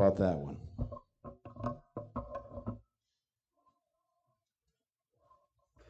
about 0.00 0.16
that 0.16 0.38
one? 0.38 0.56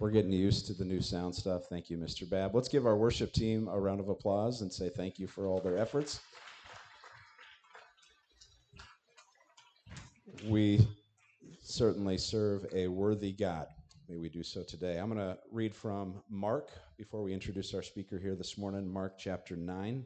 We're 0.00 0.10
getting 0.10 0.32
used 0.32 0.66
to 0.66 0.74
the 0.74 0.84
new 0.84 1.00
sound 1.00 1.32
stuff. 1.32 1.66
Thank 1.66 1.90
you, 1.90 1.96
Mr. 1.96 2.28
Babb. 2.28 2.52
Let's 2.52 2.68
give 2.68 2.86
our 2.86 2.96
worship 2.96 3.32
team 3.32 3.68
a 3.68 3.78
round 3.78 4.00
of 4.00 4.08
applause 4.08 4.62
and 4.62 4.72
say 4.72 4.88
thank 4.88 5.20
you 5.20 5.28
for 5.28 5.46
all 5.46 5.60
their 5.60 5.78
efforts. 5.78 6.18
We 10.48 10.88
certainly 11.62 12.18
serve 12.18 12.66
a 12.72 12.88
worthy 12.88 13.30
God. 13.30 13.66
May 14.08 14.16
we 14.16 14.28
do 14.28 14.42
so 14.42 14.64
today. 14.64 14.98
I'm 14.98 15.12
going 15.12 15.20
to 15.20 15.38
read 15.52 15.72
from 15.72 16.20
Mark 16.28 16.70
before 16.98 17.22
we 17.22 17.32
introduce 17.32 17.74
our 17.74 17.82
speaker 17.82 18.18
here 18.18 18.34
this 18.34 18.58
morning, 18.58 18.92
Mark 18.92 19.18
chapter 19.18 19.54
9. 19.54 20.04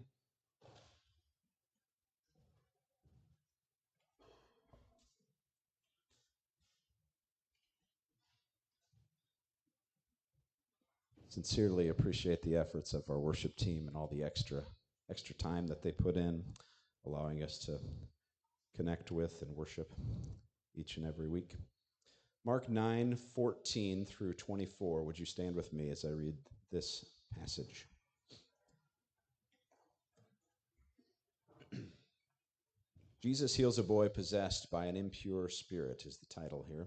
Sincerely 11.35 11.89
appreciate 11.89 12.41
the 12.43 12.55
efforts 12.55 12.95
of 12.95 13.03
our 13.11 13.19
worship 13.19 13.57
team 13.57 13.89
and 13.89 13.97
all 13.97 14.07
the 14.07 14.23
extra 14.23 14.63
extra 15.11 15.35
time 15.35 15.67
that 15.67 15.83
they 15.83 15.91
put 15.91 16.17
in 16.17 16.41
allowing 17.07 17.43
us 17.43 17.59
to 17.59 17.77
connect 18.77 19.11
with 19.11 19.43
and 19.43 19.51
worship 19.57 19.93
each 20.77 20.97
and 20.97 21.05
every 21.05 21.29
week. 21.29 21.57
Mark 22.45 22.69
9 22.69 23.17
14 23.17 24.05
through 24.05 24.35
24 24.35 25.03
would 25.03 25.19
you 25.19 25.27
stand 25.27 25.57
with 25.57 25.73
me 25.73 25.91
as 25.91 26.05
i 26.05 26.09
read 26.09 26.37
this 26.71 27.05
passage? 27.37 27.89
Jesus 33.21 33.57
heals 33.57 33.81
a 33.81 33.83
boy 33.83 34.09
possessed 34.09 34.71
by 34.71 34.87
an 34.87 34.95
impure 34.97 35.49
spirit 35.49 36.05
is 36.07 36.17
the 36.17 36.27
title 36.27 36.65
here 36.69 36.87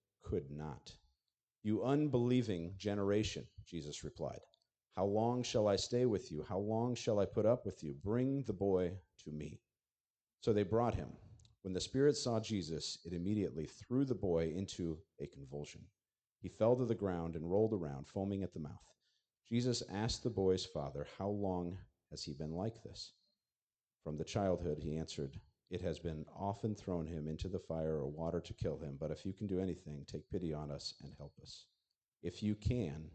could 0.23 0.49
not. 0.51 0.93
You 1.63 1.83
unbelieving 1.83 2.73
generation, 2.77 3.45
Jesus 3.65 4.03
replied, 4.03 4.41
How 4.95 5.05
long 5.05 5.43
shall 5.43 5.67
I 5.67 5.75
stay 5.75 6.05
with 6.05 6.31
you? 6.31 6.43
How 6.43 6.57
long 6.57 6.95
shall 6.95 7.19
I 7.19 7.25
put 7.25 7.45
up 7.45 7.65
with 7.65 7.83
you? 7.83 7.93
Bring 8.03 8.43
the 8.43 8.53
boy 8.53 8.93
to 9.23 9.31
me. 9.31 9.61
So 10.39 10.53
they 10.53 10.63
brought 10.63 10.95
him. 10.95 11.09
When 11.61 11.73
the 11.73 11.79
spirit 11.79 12.15
saw 12.17 12.39
Jesus, 12.39 12.97
it 13.05 13.13
immediately 13.13 13.67
threw 13.67 14.05
the 14.05 14.15
boy 14.15 14.51
into 14.55 14.97
a 15.19 15.27
convulsion. 15.27 15.81
He 16.41 16.49
fell 16.49 16.75
to 16.75 16.85
the 16.85 16.95
ground 16.95 17.35
and 17.35 17.49
rolled 17.49 17.73
around, 17.73 18.07
foaming 18.07 18.41
at 18.41 18.53
the 18.53 18.59
mouth. 18.59 18.95
Jesus 19.47 19.83
asked 19.91 20.23
the 20.23 20.29
boy's 20.31 20.65
father, 20.65 21.05
How 21.19 21.29
long 21.29 21.77
has 22.09 22.23
he 22.23 22.33
been 22.33 22.55
like 22.55 22.81
this? 22.81 23.13
From 24.03 24.17
the 24.17 24.23
childhood, 24.23 24.79
he 24.79 24.97
answered, 24.97 25.39
it 25.71 25.81
has 25.81 25.99
been 25.99 26.25
often 26.37 26.75
thrown 26.75 27.07
him 27.07 27.29
into 27.29 27.47
the 27.47 27.57
fire 27.57 27.95
or 27.95 28.07
water 28.07 28.41
to 28.41 28.53
kill 28.53 28.77
him, 28.77 28.97
but 28.99 29.09
if 29.09 29.25
you 29.25 29.31
can 29.31 29.47
do 29.47 29.61
anything, 29.61 30.03
take 30.05 30.29
pity 30.29 30.53
on 30.53 30.69
us 30.69 30.93
and 31.01 31.13
help 31.17 31.33
us. 31.41 31.65
If 32.21 32.43
you 32.43 32.55
can, 32.55 33.09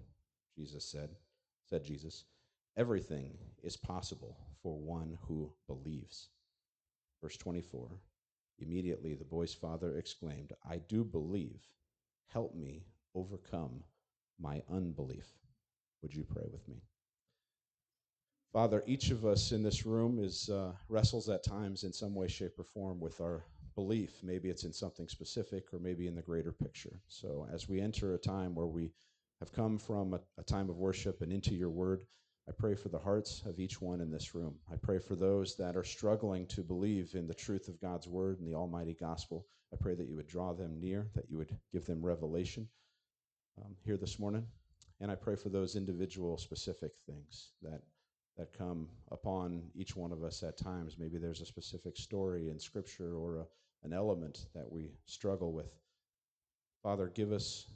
Jesus 0.57 0.91
said, 0.91 1.11
said 1.69 1.85
Jesus, 1.85 2.25
everything 2.75 3.37
is 3.63 3.77
possible 3.77 4.39
for 4.63 4.79
one 4.79 5.19
who 5.29 5.53
believes. 5.67 6.31
Verse 7.23 7.37
24 7.37 8.01
Immediately 8.59 9.15
the 9.15 9.25
boy's 9.25 9.53
father 9.53 9.99
exclaimed, 9.99 10.55
I 10.67 10.79
do 10.79 11.05
believe. 11.05 11.61
Help 12.33 12.55
me 12.55 12.87
overcome 13.15 13.85
my 14.41 14.63
unbelief. 14.73 15.27
Would 16.03 16.15
you 16.15 16.25
pray 16.25 16.47
with 16.51 16.67
me? 16.67 16.83
Father, 18.57 18.83
each 18.87 19.11
of 19.11 19.27
us 19.27 19.53
in 19.53 19.63
this 19.63 19.85
room 19.85 20.19
is 20.19 20.49
uh, 20.49 20.73
wrestles 20.89 21.29
at 21.29 21.45
times 21.45 21.85
in 21.85 21.93
some 21.93 22.15
way, 22.15 22.27
shape, 22.27 22.59
or 22.59 22.65
form 22.65 22.99
with 22.99 23.21
our 23.21 23.45
belief. 23.75 24.15
Maybe 24.23 24.49
it's 24.49 24.65
in 24.65 24.73
something 24.73 25.09
specific, 25.09 25.65
or 25.75 25.79
maybe 25.79 26.07
in 26.07 26.15
the 26.15 26.23
greater 26.23 26.53
picture. 26.53 26.99
So, 27.07 27.47
as 27.53 27.69
we 27.69 27.83
enter 27.83 28.15
a 28.15 28.19
time 28.19 28.55
where 28.55 28.67
we 28.67 28.93
have 29.41 29.53
come 29.53 29.79
from 29.79 30.15
a, 30.15 30.21
a 30.39 30.43
time 30.43 30.71
of 30.71 30.79
worship 30.79 31.21
and 31.21 31.31
into 31.35 31.55
Your 31.55 31.69
Word, 31.69 32.07
I 32.49 32.53
pray 32.53 32.75
for 32.75 32.89
the 32.89 32.99
hearts 32.99 33.43
of 33.45 33.61
each 33.61 33.83
one 33.83 34.01
in 34.01 34.11
this 34.11 34.35
room. 34.35 34.55
I 34.73 34.77
pray 34.77 35.01
for 35.01 35.17
those 35.17 35.55
that 35.59 35.77
are 35.77 35.85
struggling 35.85 36.47
to 36.47 36.63
believe 36.63 37.15
in 37.15 37.27
the 37.27 37.35
truth 37.35 37.69
of 37.69 37.79
God's 37.79 38.09
Word 38.09 38.41
and 38.41 38.49
the 38.49 38.57
Almighty 38.57 38.97
Gospel. 38.99 39.45
I 39.71 39.77
pray 39.79 39.95
that 39.97 40.09
You 40.09 40.17
would 40.17 40.29
draw 40.29 40.55
them 40.55 40.81
near, 40.81 41.09
that 41.15 41.29
You 41.29 41.37
would 41.37 41.55
give 41.75 41.85
them 41.85 42.01
revelation 42.01 42.67
um, 43.63 43.77
here 43.85 43.99
this 43.99 44.19
morning. 44.19 44.47
And 45.03 45.11
I 45.11 45.15
pray 45.15 45.37
for 45.37 45.51
those 45.51 45.77
individual 45.77 46.39
specific 46.39 46.93
things 47.07 47.51
that 47.61 47.83
that 48.37 48.57
come 48.57 48.89
upon 49.11 49.63
each 49.75 49.97
one 49.97 50.13
of 50.13 50.23
us 50.23 50.43
at 50.43 50.59
times. 50.59 50.97
Maybe 50.99 51.19
there's 51.19 51.41
a 51.41 51.47
specific 51.47 51.97
story 51.97 52.51
in 52.51 52.59
Scripture 52.59 53.17
or 53.17 53.39
a, 53.39 53.47
an 53.85 53.93
element 53.93 54.47
that 54.55 54.71
we 54.71 54.91
struggle 55.07 55.53
with. 55.53 55.73
Father, 56.83 57.11
give 57.15 57.33
us 57.33 57.67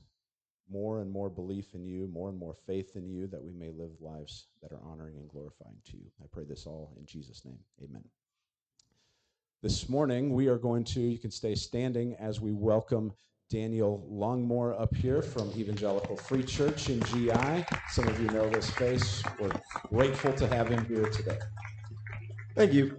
more 0.71 1.01
and 1.01 1.11
more 1.11 1.29
belief 1.29 1.75
in 1.75 1.85
you, 1.85 2.07
more 2.07 2.29
and 2.29 2.39
more 2.39 2.55
faith 2.55 2.95
in 2.95 3.09
you, 3.09 3.27
that 3.27 3.43
we 3.43 3.53
may 3.53 3.71
live 3.71 3.91
lives 4.01 4.47
that 4.63 4.73
are 4.73 4.81
honoring 4.85 5.17
and 5.17 5.29
glorifying 5.29 5.79
to 5.87 5.97
you. 5.97 6.07
I 6.23 6.27
pray 6.31 6.45
this 6.45 6.67
all 6.67 6.93
in 6.99 7.07
Jesus' 7.07 7.45
name. 7.45 7.59
Amen. 7.83 8.05
This 9.63 9.89
morning, 9.89 10.33
we 10.33 10.47
are 10.47 10.59
going 10.59 10.85
to, 10.85 11.01
you 11.01 11.19
can 11.19 11.31
stay 11.31 11.55
standing 11.55 12.15
as 12.15 12.41
we 12.41 12.53
welcome 12.53 13.13
Daniel 13.51 14.07
Longmore 14.09 14.81
up 14.81 14.95
here 14.95 15.21
from 15.21 15.51
Evangelical 15.57 16.17
Free 16.17 16.45
Church 16.45 16.89
in 16.89 17.03
GI. 17.03 17.65
Some 17.91 18.07
of 18.07 18.21
you 18.21 18.29
know 18.29 18.49
this 18.49 18.71
face. 18.71 19.25
We're 19.41 19.51
grateful 19.89 20.33
to 20.35 20.47
have 20.47 20.69
him 20.69 20.87
here 20.87 21.07
today. 21.07 21.37
Thank 22.55 22.73
you. 22.73 22.97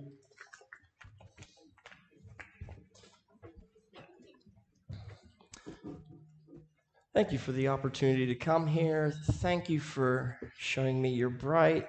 Thank 7.14 7.32
you 7.32 7.38
for 7.38 7.54
the 7.54 7.70
opportunity 7.70 8.26
to 8.26 8.36
come 8.36 8.68
here. 8.68 9.14
Thank 9.36 9.70
you 9.70 9.80
for 9.80 10.38
showing 10.58 11.02
me 11.02 11.14
your 11.14 11.30
bright, 11.30 11.88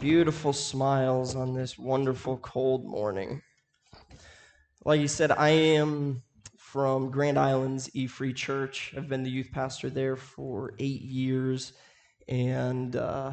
beautiful 0.00 0.52
smiles 0.52 1.36
on 1.36 1.54
this 1.54 1.78
wonderful 1.78 2.38
cold 2.38 2.84
morning. 2.84 3.40
Like 4.84 5.00
you 5.00 5.08
said, 5.08 5.30
I 5.30 5.50
am 5.50 6.24
from 6.72 7.10
Grand 7.10 7.36
Islands 7.36 7.90
E 7.94 8.06
Free 8.06 8.32
Church. 8.32 8.94
I've 8.96 9.08
been 9.08 9.24
the 9.24 9.30
youth 9.30 9.50
pastor 9.50 9.90
there 9.90 10.14
for 10.14 10.74
eight 10.78 11.02
years. 11.02 11.72
And 12.28 12.94
uh, 12.94 13.32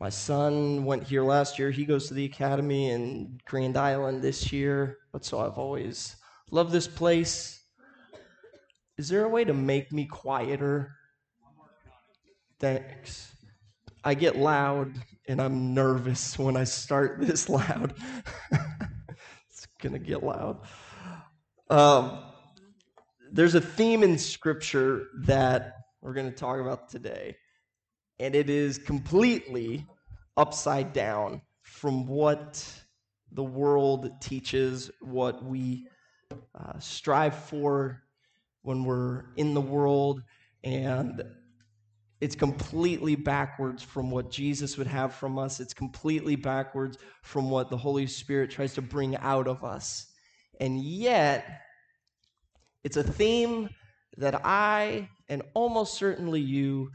my 0.00 0.08
son 0.08 0.84
went 0.84 1.04
here 1.04 1.22
last 1.22 1.60
year. 1.60 1.70
He 1.70 1.84
goes 1.84 2.08
to 2.08 2.14
the 2.14 2.24
academy 2.24 2.90
in 2.90 3.38
Grand 3.44 3.76
Island 3.76 4.20
this 4.20 4.52
year. 4.52 4.98
But 5.12 5.24
so 5.24 5.38
I've 5.38 5.58
always 5.58 6.16
loved 6.50 6.72
this 6.72 6.88
place. 6.88 7.62
Is 8.98 9.08
there 9.08 9.24
a 9.24 9.28
way 9.28 9.44
to 9.44 9.54
make 9.54 9.92
me 9.92 10.06
quieter? 10.06 10.96
Thanks. 12.58 13.32
I 14.02 14.14
get 14.14 14.36
loud 14.36 14.94
and 15.28 15.40
I'm 15.40 15.72
nervous 15.72 16.36
when 16.36 16.56
I 16.56 16.64
start 16.64 17.20
this 17.20 17.48
loud. 17.48 17.94
it's 19.48 19.66
going 19.80 19.92
to 19.92 20.00
get 20.00 20.24
loud. 20.24 20.58
Um, 21.68 22.24
there's 23.32 23.54
a 23.54 23.60
theme 23.60 24.02
in 24.02 24.18
scripture 24.18 25.06
that 25.22 25.76
we're 26.00 26.14
going 26.14 26.30
to 26.30 26.36
talk 26.36 26.60
about 26.60 26.88
today, 26.88 27.36
and 28.18 28.34
it 28.34 28.50
is 28.50 28.78
completely 28.78 29.86
upside 30.36 30.92
down 30.92 31.42
from 31.62 32.06
what 32.06 32.66
the 33.32 33.44
world 33.44 34.10
teaches, 34.20 34.90
what 35.00 35.44
we 35.44 35.86
uh, 36.58 36.78
strive 36.78 37.34
for 37.34 38.02
when 38.62 38.84
we're 38.84 39.24
in 39.36 39.54
the 39.54 39.60
world, 39.60 40.22
and 40.64 41.22
it's 42.20 42.34
completely 42.34 43.16
backwards 43.16 43.82
from 43.82 44.10
what 44.10 44.30
Jesus 44.30 44.76
would 44.76 44.86
have 44.86 45.14
from 45.14 45.38
us. 45.38 45.60
It's 45.60 45.72
completely 45.72 46.36
backwards 46.36 46.98
from 47.22 47.48
what 47.50 47.70
the 47.70 47.76
Holy 47.76 48.06
Spirit 48.06 48.50
tries 48.50 48.74
to 48.74 48.82
bring 48.82 49.16
out 49.16 49.46
of 49.46 49.64
us. 49.64 50.06
And 50.60 50.82
yet, 50.82 51.62
it's 52.82 52.96
a 52.96 53.04
theme 53.04 53.68
that 54.16 54.44
I, 54.44 55.08
and 55.28 55.42
almost 55.54 55.94
certainly 55.94 56.40
you, 56.40 56.90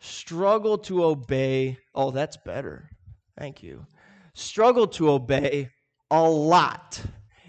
struggle 0.00 0.78
to 0.78 1.04
obey. 1.04 1.78
Oh, 1.94 2.10
that's 2.10 2.36
better. 2.36 2.90
Thank 3.38 3.62
you. 3.62 3.86
Struggle 4.34 4.86
to 4.88 5.10
obey 5.10 5.70
a 6.10 6.28
lot. 6.28 7.00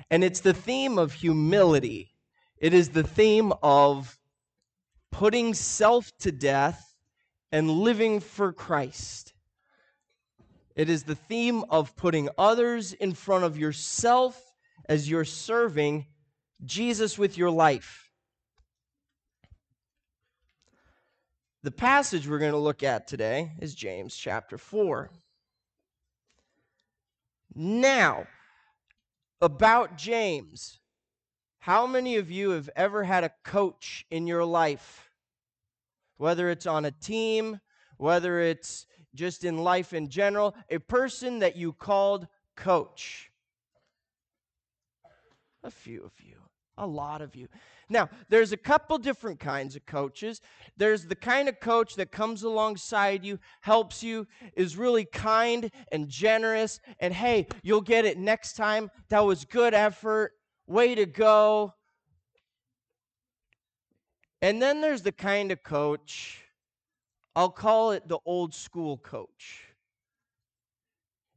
And 0.10 0.24
it's 0.24 0.40
the 0.40 0.54
theme 0.54 0.98
of 0.98 1.14
humility. 1.14 2.12
It 2.58 2.74
is 2.74 2.90
the 2.90 3.04
theme 3.04 3.54
of 3.62 4.18
putting 5.12 5.54
self 5.54 6.12
to 6.20 6.32
death 6.32 6.82
and 7.52 7.70
living 7.70 8.20
for 8.20 8.54
Christ. 8.54 9.34
It 10.76 10.90
is 10.90 11.04
the 11.04 11.16
theme 11.16 11.64
of 11.70 11.96
putting 11.96 12.30
others 12.38 12.94
in 12.94 13.14
front 13.14 13.46
of 13.46 13.58
yourself 13.58 14.42
as 14.90 15.10
you're 15.10 15.26
serving 15.26 16.06
Jesus 16.64 17.18
with 17.18 17.38
your 17.38 17.52
life. 17.52 18.10
The 21.64 21.72
passage 21.72 22.28
we're 22.28 22.40
going 22.40 22.52
to 22.52 22.58
look 22.58 22.84
at 22.84 23.08
today 23.08 23.54
is 23.60 23.74
James 23.74 24.16
chapter 24.16 24.58
4. 24.58 25.10
Now, 27.56 28.28
about 29.42 29.98
James, 29.98 30.80
how 31.60 31.88
many 31.88 32.18
of 32.18 32.30
you 32.30 32.52
have 32.52 32.70
ever 32.76 33.04
had 33.04 33.24
a 33.24 33.34
coach 33.44 34.06
in 34.12 34.28
your 34.28 34.46
life? 34.46 35.10
Whether 36.18 36.50
it's 36.50 36.68
on 36.68 36.86
a 36.86 36.92
team, 36.92 37.60
whether 37.98 38.40
it's 38.40 38.86
just 39.16 39.44
in 39.44 39.58
life 39.58 39.94
in 39.94 40.10
general, 40.10 40.56
a 40.70 40.78
person 40.78 41.40
that 41.40 41.56
you 41.56 41.74
called 41.74 42.28
coach. 42.56 43.32
A 45.64 45.72
few 45.72 46.04
of 46.04 46.14
you, 46.20 46.35
a 46.78 46.86
lot 46.86 47.22
of 47.22 47.36
you. 47.36 47.48
Now, 47.90 48.10
there's 48.30 48.52
a 48.52 48.58
couple 48.58 48.98
different 48.98 49.40
kinds 49.40 49.76
of 49.76 49.86
coaches. 49.86 50.42
There's 50.76 51.06
the 51.06 51.16
kind 51.16 51.48
of 51.48 51.60
coach 51.60 51.96
that 51.96 52.12
comes 52.12 52.44
alongside 52.44 53.24
you, 53.24 53.40
helps 53.62 54.02
you, 54.02 54.28
is 54.56 54.76
really 54.76 55.06
kind 55.06 55.72
and 55.92 56.10
generous, 56.10 56.80
and 57.00 57.14
hey, 57.14 57.48
you'll 57.62 57.82
get 57.82 58.06
it 58.06 58.18
next 58.18 58.54
time. 58.54 58.90
That 59.10 59.26
was 59.26 59.46
good 59.46 59.74
effort. 59.74 60.34
Way 60.68 60.96
to 60.96 61.06
go. 61.06 61.74
And 64.42 64.62
then 64.62 64.82
there's 64.82 65.04
the 65.04 65.12
kind 65.12 65.52
of 65.52 65.64
coach, 65.64 66.42
I'll 67.36 67.50
call 67.50 67.92
it 67.92 68.08
the 68.08 68.20
old 68.26 68.54
school 68.54 68.98
coach. 68.98 69.62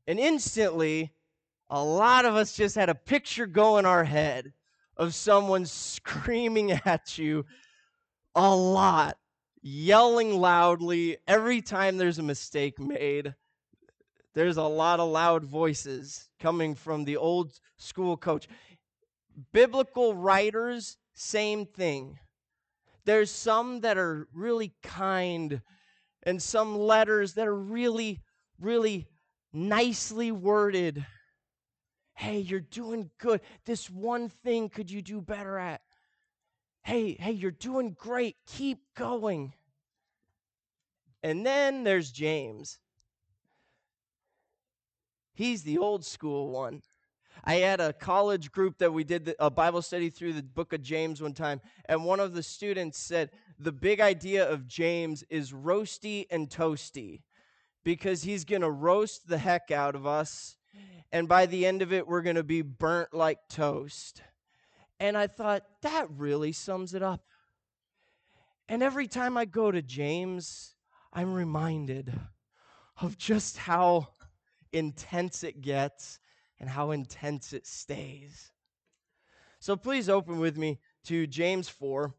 And 0.06 0.18
instantly, 0.18 1.12
a 1.70 1.82
lot 1.82 2.24
of 2.24 2.34
us 2.34 2.54
just 2.54 2.74
had 2.74 2.88
a 2.88 2.94
picture 2.94 3.46
go 3.46 3.78
in 3.78 3.84
our 3.84 4.04
head 4.04 4.52
of 4.98 5.14
someone 5.14 5.64
screaming 5.64 6.72
at 6.84 7.18
you 7.18 7.46
a 8.34 8.54
lot, 8.54 9.16
yelling 9.62 10.38
loudly 10.38 11.18
every 11.26 11.60
time 11.60 11.96
there's 11.96 12.18
a 12.18 12.22
mistake 12.22 12.78
made. 12.78 13.34
There's 14.34 14.56
a 14.56 14.62
lot 14.62 15.00
of 15.00 15.08
loud 15.10 15.44
voices 15.44 16.28
coming 16.38 16.74
from 16.74 17.04
the 17.04 17.16
old 17.16 17.58
school 17.76 18.16
coach. 18.16 18.46
Biblical 19.52 20.14
writers, 20.14 20.96
same 21.14 21.66
thing. 21.66 22.18
There's 23.04 23.30
some 23.30 23.80
that 23.80 23.98
are 23.98 24.28
really 24.32 24.74
kind, 24.82 25.62
and 26.22 26.42
some 26.42 26.78
letters 26.78 27.34
that 27.34 27.48
are 27.48 27.56
really, 27.56 28.20
really 28.60 29.08
nicely 29.52 30.30
worded 30.30 31.04
Hey, 32.18 32.40
you're 32.40 32.58
doing 32.58 33.10
good. 33.18 33.42
This 33.64 33.88
one 33.88 34.28
thing 34.28 34.70
could 34.70 34.90
you 34.90 35.02
do 35.02 35.20
better 35.20 35.56
at? 35.56 35.82
Hey, 36.82 37.12
hey, 37.12 37.30
you're 37.30 37.52
doing 37.52 37.94
great. 37.96 38.34
Keep 38.44 38.80
going. 38.96 39.52
And 41.22 41.46
then 41.46 41.84
there's 41.84 42.10
James. 42.10 42.80
He's 45.32 45.62
the 45.62 45.78
old 45.78 46.04
school 46.04 46.50
one. 46.50 46.82
I 47.44 47.54
had 47.54 47.80
a 47.80 47.92
college 47.92 48.50
group 48.50 48.78
that 48.78 48.92
we 48.92 49.04
did 49.04 49.36
a 49.38 49.48
Bible 49.48 49.80
study 49.80 50.10
through 50.10 50.32
the 50.32 50.42
book 50.42 50.72
of 50.72 50.82
James 50.82 51.22
one 51.22 51.34
time, 51.34 51.60
and 51.84 52.04
one 52.04 52.18
of 52.18 52.34
the 52.34 52.42
students 52.42 52.98
said 52.98 53.30
the 53.60 53.70
big 53.70 54.00
idea 54.00 54.50
of 54.50 54.66
James 54.66 55.22
is 55.30 55.52
roasty 55.52 56.26
and 56.32 56.50
toasty 56.50 57.22
because 57.84 58.24
he's 58.24 58.44
going 58.44 58.62
to 58.62 58.70
roast 58.72 59.28
the 59.28 59.38
heck 59.38 59.70
out 59.70 59.94
of 59.94 60.04
us 60.04 60.57
and 61.12 61.28
by 61.28 61.46
the 61.46 61.66
end 61.66 61.82
of 61.82 61.92
it, 61.92 62.06
we're 62.06 62.22
going 62.22 62.36
to 62.36 62.42
be 62.42 62.62
burnt 62.62 63.14
like 63.14 63.38
toast. 63.48 64.22
And 65.00 65.16
I 65.16 65.26
thought, 65.26 65.64
that 65.82 66.08
really 66.10 66.52
sums 66.52 66.94
it 66.94 67.02
up. 67.02 67.22
And 68.68 68.82
every 68.82 69.06
time 69.06 69.36
I 69.36 69.44
go 69.44 69.70
to 69.70 69.80
James, 69.80 70.74
I'm 71.12 71.32
reminded 71.32 72.12
of 73.00 73.16
just 73.16 73.56
how 73.56 74.08
intense 74.72 75.44
it 75.44 75.62
gets 75.62 76.18
and 76.60 76.68
how 76.68 76.90
intense 76.90 77.52
it 77.52 77.66
stays. 77.66 78.52
So 79.60 79.76
please 79.76 80.08
open 80.08 80.38
with 80.38 80.56
me 80.56 80.78
to 81.04 81.26
James 81.26 81.68
4. 81.68 82.14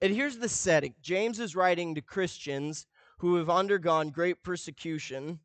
And 0.00 0.14
here's 0.14 0.38
the 0.38 0.48
setting 0.48 0.94
James 1.02 1.40
is 1.40 1.56
writing 1.56 1.94
to 1.94 2.00
Christians 2.00 2.86
who 3.18 3.36
have 3.36 3.50
undergone 3.50 4.10
great 4.10 4.42
persecution 4.42 5.40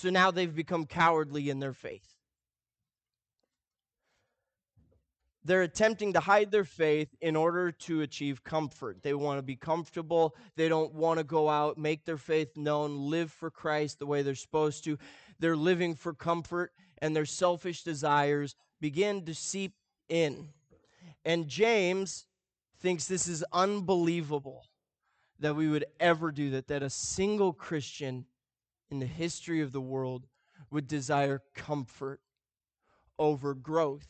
so 0.00 0.10
now 0.10 0.30
they've 0.30 0.54
become 0.54 0.86
cowardly 0.86 1.50
in 1.50 1.60
their 1.60 1.74
faith. 1.74 2.16
They're 5.44 5.62
attempting 5.62 6.14
to 6.14 6.20
hide 6.20 6.50
their 6.50 6.64
faith 6.64 7.08
in 7.20 7.36
order 7.36 7.72
to 7.72 8.02
achieve 8.02 8.44
comfort. 8.44 9.02
They 9.02 9.14
want 9.14 9.38
to 9.38 9.42
be 9.42 9.56
comfortable. 9.56 10.34
They 10.56 10.68
don't 10.68 10.94
want 10.94 11.18
to 11.18 11.24
go 11.24 11.48
out, 11.48 11.78
make 11.78 12.04
their 12.04 12.18
faith 12.18 12.56
known, 12.56 13.10
live 13.10 13.30
for 13.30 13.50
Christ 13.50 13.98
the 13.98 14.06
way 14.06 14.22
they're 14.22 14.34
supposed 14.34 14.84
to. 14.84 14.98
They're 15.38 15.56
living 15.56 15.94
for 15.94 16.12
comfort, 16.12 16.72
and 16.98 17.16
their 17.16 17.26
selfish 17.26 17.82
desires 17.82 18.54
begin 18.80 19.24
to 19.24 19.34
seep 19.34 19.74
in. 20.08 20.48
And 21.24 21.48
James 21.48 22.26
thinks 22.80 23.06
this 23.06 23.28
is 23.28 23.44
unbelievable 23.52 24.64
that 25.38 25.56
we 25.56 25.68
would 25.68 25.86
ever 25.98 26.30
do 26.30 26.50
that, 26.50 26.68
that 26.68 26.82
a 26.82 26.90
single 26.90 27.52
Christian 27.52 28.26
in 28.90 28.98
the 28.98 29.06
history 29.06 29.60
of 29.60 29.72
the 29.72 29.80
world 29.80 30.26
would 30.70 30.86
desire 30.86 31.42
comfort 31.54 32.20
over 33.18 33.54
growth. 33.54 34.08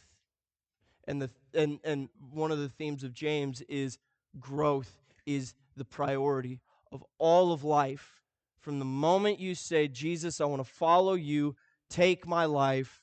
And, 1.07 1.21
the, 1.21 1.31
and, 1.55 1.81
and 1.85 2.09
one 2.33 2.51
of 2.51 2.59
the 2.59 2.69
themes 2.69 3.05
of 3.05 3.13
James 3.13 3.63
is 3.63 3.99
growth 4.39 4.99
is 5.27 5.55
the 5.77 5.85
priority 5.85 6.61
of 6.93 7.05
all 7.19 7.53
of 7.53 7.65
life. 7.65 8.21
From 8.61 8.79
the 8.79 8.85
moment 8.85 9.41
you 9.41 9.55
say, 9.55 9.89
Jesus, 9.89 10.41
I 10.41 10.45
want 10.45 10.65
to 10.65 10.71
follow 10.71 11.15
you, 11.15 11.57
take 11.89 12.27
my 12.27 12.45
life, 12.45 13.03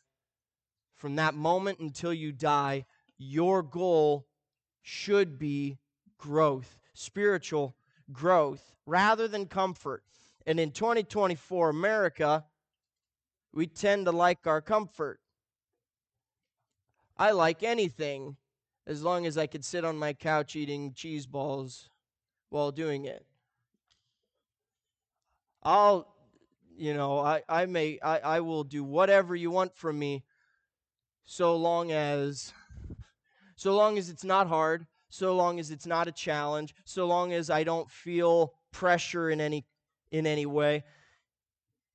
from 0.95 1.15
that 1.15 1.35
moment 1.35 1.79
until 1.79 2.13
you 2.13 2.31
die, 2.31 2.85
your 3.17 3.61
goal 3.61 4.27
should 4.81 5.37
be 5.37 5.77
growth, 6.17 6.79
spiritual 6.93 7.75
growth, 8.11 8.73
rather 8.85 9.27
than 9.27 9.45
comfort. 9.45 10.03
And 10.47 10.61
in 10.61 10.71
2024 10.71 11.69
America, 11.69 12.45
we 13.53 13.67
tend 13.67 14.05
to 14.05 14.13
like 14.13 14.47
our 14.47 14.61
comfort. 14.61 15.19
I 17.17 17.31
like 17.31 17.63
anything 17.63 18.37
as 18.87 19.03
long 19.03 19.25
as 19.25 19.37
I 19.37 19.45
could 19.45 19.65
sit 19.65 19.83
on 19.83 19.97
my 19.97 20.13
couch 20.13 20.55
eating 20.55 20.93
cheese 20.93 21.25
balls 21.27 21.89
while 22.49 22.71
doing 22.71 23.03
it. 23.03 23.25
I'll, 25.63 26.15
you 26.77 26.93
know, 26.93 27.19
I, 27.19 27.43
I 27.49 27.65
may, 27.65 27.99
I, 28.01 28.19
I 28.19 28.39
will 28.39 28.63
do 28.63 28.85
whatever 28.85 29.35
you 29.35 29.51
want 29.51 29.75
from 29.75 29.99
me 29.99 30.23
so 31.25 31.57
long 31.57 31.91
as, 31.91 32.53
so 33.57 33.75
long 33.75 33.97
as 33.97 34.09
it's 34.09 34.23
not 34.23 34.47
hard, 34.47 34.87
so 35.09 35.35
long 35.35 35.59
as 35.59 35.71
it's 35.71 35.85
not 35.85 36.07
a 36.07 36.11
challenge, 36.13 36.73
so 36.85 37.05
long 37.05 37.33
as 37.33 37.49
I 37.49 37.65
don't 37.65 37.91
feel 37.91 38.53
pressure 38.71 39.29
in 39.29 39.41
any 39.41 39.65
in 40.11 40.25
any 40.25 40.45
way. 40.45 40.83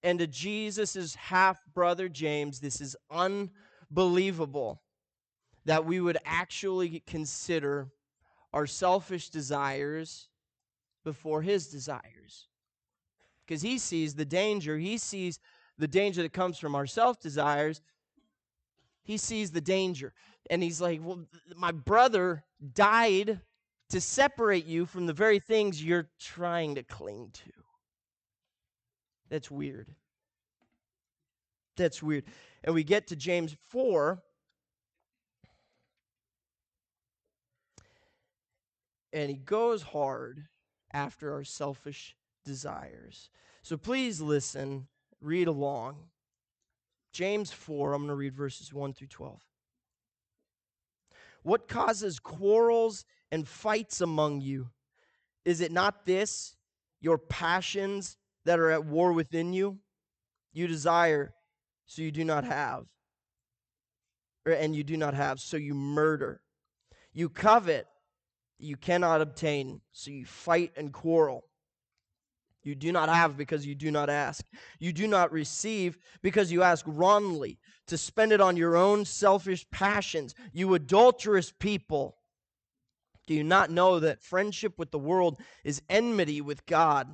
And 0.02 0.18
to 0.18 0.26
Jesus' 0.26 1.14
half 1.14 1.60
brother 1.74 2.08
James, 2.08 2.60
this 2.60 2.80
is 2.80 2.96
unbelievable 3.10 4.82
that 5.64 5.84
we 5.84 6.00
would 6.00 6.18
actually 6.24 7.02
consider 7.06 7.88
our 8.52 8.66
selfish 8.66 9.30
desires 9.30 10.28
before 11.04 11.42
his 11.42 11.68
desires. 11.68 12.48
Because 13.46 13.62
he 13.62 13.78
sees 13.78 14.14
the 14.14 14.24
danger, 14.24 14.76
he 14.78 14.98
sees 14.98 15.38
the 15.78 15.88
danger 15.88 16.22
that 16.22 16.32
comes 16.32 16.58
from 16.58 16.74
our 16.74 16.86
self 16.86 17.20
desires. 17.20 17.80
He 19.04 19.16
sees 19.16 19.50
the 19.50 19.60
danger. 19.60 20.12
And 20.50 20.62
he's 20.62 20.80
like, 20.80 21.00
Well, 21.02 21.26
my 21.56 21.72
brother 21.72 22.44
died 22.74 23.40
to 23.90 24.00
separate 24.00 24.64
you 24.64 24.86
from 24.86 25.06
the 25.06 25.12
very 25.12 25.38
things 25.38 25.82
you're 25.82 26.08
trying 26.18 26.74
to 26.76 26.82
cling 26.82 27.30
to. 27.32 27.52
That's 29.32 29.50
weird. 29.50 29.88
That's 31.78 32.02
weird. 32.02 32.24
And 32.62 32.74
we 32.74 32.84
get 32.84 33.06
to 33.06 33.16
James 33.16 33.56
4. 33.70 34.22
And 39.14 39.30
he 39.30 39.36
goes 39.36 39.80
hard 39.80 40.48
after 40.92 41.32
our 41.32 41.44
selfish 41.44 42.14
desires. 42.44 43.30
So 43.62 43.78
please 43.78 44.20
listen, 44.20 44.86
read 45.22 45.48
along. 45.48 45.96
James 47.14 47.50
4, 47.52 47.94
I'm 47.94 48.02
going 48.02 48.08
to 48.08 48.14
read 48.14 48.34
verses 48.34 48.74
1 48.74 48.92
through 48.92 49.06
12. 49.06 49.40
What 51.42 51.68
causes 51.68 52.18
quarrels 52.18 53.06
and 53.30 53.48
fights 53.48 54.02
among 54.02 54.42
you? 54.42 54.68
Is 55.46 55.62
it 55.62 55.72
not 55.72 56.04
this, 56.04 56.54
your 57.00 57.16
passions 57.16 58.18
that 58.44 58.58
are 58.58 58.70
at 58.70 58.84
war 58.84 59.12
within 59.12 59.52
you? 59.52 59.78
You 60.52 60.66
desire, 60.66 61.34
so 61.86 62.02
you 62.02 62.10
do 62.10 62.24
not 62.24 62.44
have. 62.44 62.84
Or, 64.46 64.52
And 64.52 64.74
you 64.74 64.84
do 64.84 64.96
not 64.96 65.14
have, 65.14 65.40
so 65.40 65.56
you 65.56 65.74
murder. 65.74 66.40
You 67.12 67.28
covet, 67.28 67.86
you 68.58 68.76
cannot 68.76 69.20
obtain, 69.20 69.80
so 69.92 70.10
you 70.10 70.24
fight 70.24 70.72
and 70.76 70.92
quarrel. 70.92 71.44
You 72.64 72.74
do 72.74 72.92
not 72.92 73.08
have 73.08 73.36
because 73.36 73.66
you 73.66 73.74
do 73.74 73.90
not 73.90 74.08
ask. 74.08 74.44
You 74.78 74.92
do 74.92 75.08
not 75.08 75.32
receive 75.32 75.98
because 76.22 76.52
you 76.52 76.62
ask 76.62 76.84
wrongly 76.86 77.58
to 77.88 77.98
spend 77.98 78.32
it 78.32 78.40
on 78.40 78.56
your 78.56 78.76
own 78.76 79.04
selfish 79.04 79.66
passions. 79.70 80.34
You 80.52 80.74
adulterous 80.74 81.50
people. 81.50 82.16
Do 83.26 83.34
you 83.34 83.42
not 83.42 83.70
know 83.70 84.00
that 84.00 84.22
friendship 84.22 84.78
with 84.78 84.90
the 84.90 84.98
world 84.98 85.40
is 85.64 85.82
enmity 85.88 86.40
with 86.40 86.64
God? 86.66 87.08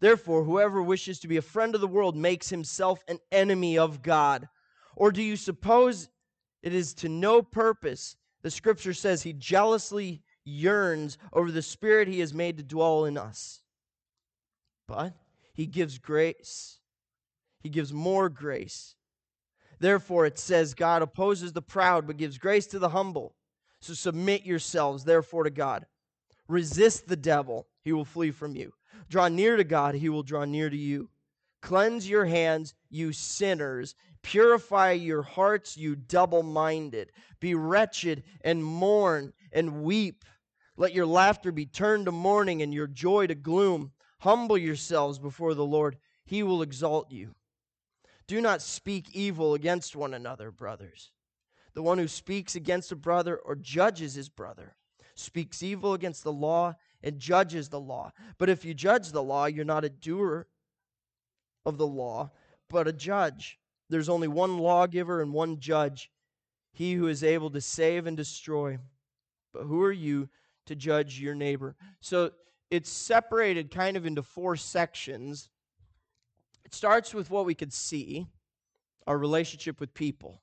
Therefore, 0.00 0.44
whoever 0.44 0.82
wishes 0.82 1.18
to 1.20 1.28
be 1.28 1.36
a 1.36 1.42
friend 1.42 1.74
of 1.74 1.80
the 1.80 1.88
world 1.88 2.16
makes 2.16 2.48
himself 2.48 3.02
an 3.08 3.18
enemy 3.32 3.78
of 3.78 4.02
God. 4.02 4.48
Or 4.94 5.10
do 5.10 5.22
you 5.22 5.36
suppose 5.36 6.08
it 6.62 6.74
is 6.74 6.94
to 6.94 7.08
no 7.08 7.42
purpose? 7.42 8.16
The 8.42 8.50
scripture 8.50 8.94
says 8.94 9.22
he 9.22 9.32
jealously 9.32 10.22
yearns 10.44 11.18
over 11.32 11.50
the 11.50 11.62
spirit 11.62 12.08
he 12.08 12.20
has 12.20 12.34
made 12.34 12.56
to 12.58 12.62
dwell 12.62 13.04
in 13.04 13.16
us 13.16 13.62
but 14.86 15.14
he 15.54 15.66
gives 15.66 15.98
grace. 15.98 16.78
He 17.60 17.68
gives 17.68 17.92
more 17.92 18.28
grace. 18.28 18.94
Therefore, 19.78 20.26
it 20.26 20.38
says, 20.38 20.74
God 20.74 21.02
opposes 21.02 21.52
the 21.52 21.62
proud, 21.62 22.06
but 22.06 22.16
gives 22.16 22.38
grace 22.38 22.66
to 22.68 22.78
the 22.78 22.90
humble. 22.90 23.34
So 23.80 23.92
submit 23.94 24.44
yourselves, 24.44 25.04
therefore, 25.04 25.44
to 25.44 25.50
God. 25.50 25.86
Resist 26.48 27.08
the 27.08 27.16
devil, 27.16 27.66
he 27.82 27.92
will 27.92 28.04
flee 28.04 28.30
from 28.30 28.54
you. 28.54 28.72
Draw 29.08 29.28
near 29.28 29.56
to 29.56 29.64
God, 29.64 29.94
he 29.94 30.08
will 30.08 30.22
draw 30.22 30.44
near 30.44 30.70
to 30.70 30.76
you. 30.76 31.08
Cleanse 31.62 32.08
your 32.08 32.26
hands, 32.26 32.74
you 32.90 33.12
sinners. 33.12 33.94
Purify 34.22 34.92
your 34.92 35.22
hearts, 35.22 35.76
you 35.76 35.96
double 35.96 36.42
minded. 36.42 37.12
Be 37.40 37.54
wretched 37.54 38.24
and 38.42 38.64
mourn 38.64 39.32
and 39.52 39.82
weep. 39.82 40.24
Let 40.76 40.94
your 40.94 41.06
laughter 41.06 41.52
be 41.52 41.66
turned 41.66 42.06
to 42.06 42.12
mourning 42.12 42.62
and 42.62 42.74
your 42.74 42.86
joy 42.86 43.26
to 43.28 43.34
gloom. 43.34 43.92
Humble 44.20 44.58
yourselves 44.58 45.18
before 45.18 45.54
the 45.54 45.64
Lord, 45.64 45.96
he 46.24 46.42
will 46.42 46.62
exalt 46.62 47.10
you. 47.10 47.34
Do 48.26 48.40
not 48.40 48.62
speak 48.62 49.14
evil 49.14 49.54
against 49.54 49.94
one 49.94 50.12
another, 50.12 50.50
brothers. 50.50 51.12
The 51.74 51.82
one 51.82 51.98
who 51.98 52.08
speaks 52.08 52.56
against 52.56 52.90
a 52.90 52.96
brother 52.96 53.36
or 53.36 53.54
judges 53.54 54.14
his 54.14 54.28
brother 54.28 54.74
speaks 55.14 55.62
evil 55.62 55.94
against 55.94 56.24
the 56.24 56.32
law 56.32 56.74
and 57.06 57.20
judges 57.20 57.68
the 57.68 57.80
law. 57.80 58.12
But 58.36 58.50
if 58.50 58.64
you 58.64 58.74
judge 58.74 59.12
the 59.12 59.22
law, 59.22 59.46
you're 59.46 59.64
not 59.64 59.84
a 59.84 59.88
doer 59.88 60.48
of 61.64 61.78
the 61.78 61.86
law, 61.86 62.32
but 62.68 62.88
a 62.88 62.92
judge. 62.92 63.60
There's 63.88 64.08
only 64.08 64.26
one 64.26 64.58
lawgiver 64.58 65.22
and 65.22 65.32
one 65.32 65.60
judge, 65.60 66.10
he 66.72 66.94
who 66.94 67.06
is 67.06 67.22
able 67.22 67.50
to 67.50 67.60
save 67.60 68.08
and 68.08 68.16
destroy. 68.16 68.78
But 69.54 69.62
who 69.62 69.82
are 69.82 69.92
you 69.92 70.28
to 70.66 70.74
judge 70.74 71.20
your 71.20 71.36
neighbor? 71.36 71.76
So 72.00 72.32
it's 72.72 72.90
separated 72.90 73.70
kind 73.70 73.96
of 73.96 74.04
into 74.04 74.24
four 74.24 74.56
sections. 74.56 75.48
It 76.64 76.74
starts 76.74 77.14
with 77.14 77.30
what 77.30 77.46
we 77.46 77.54
could 77.54 77.72
see 77.72 78.26
our 79.06 79.16
relationship 79.16 79.78
with 79.78 79.94
people. 79.94 80.42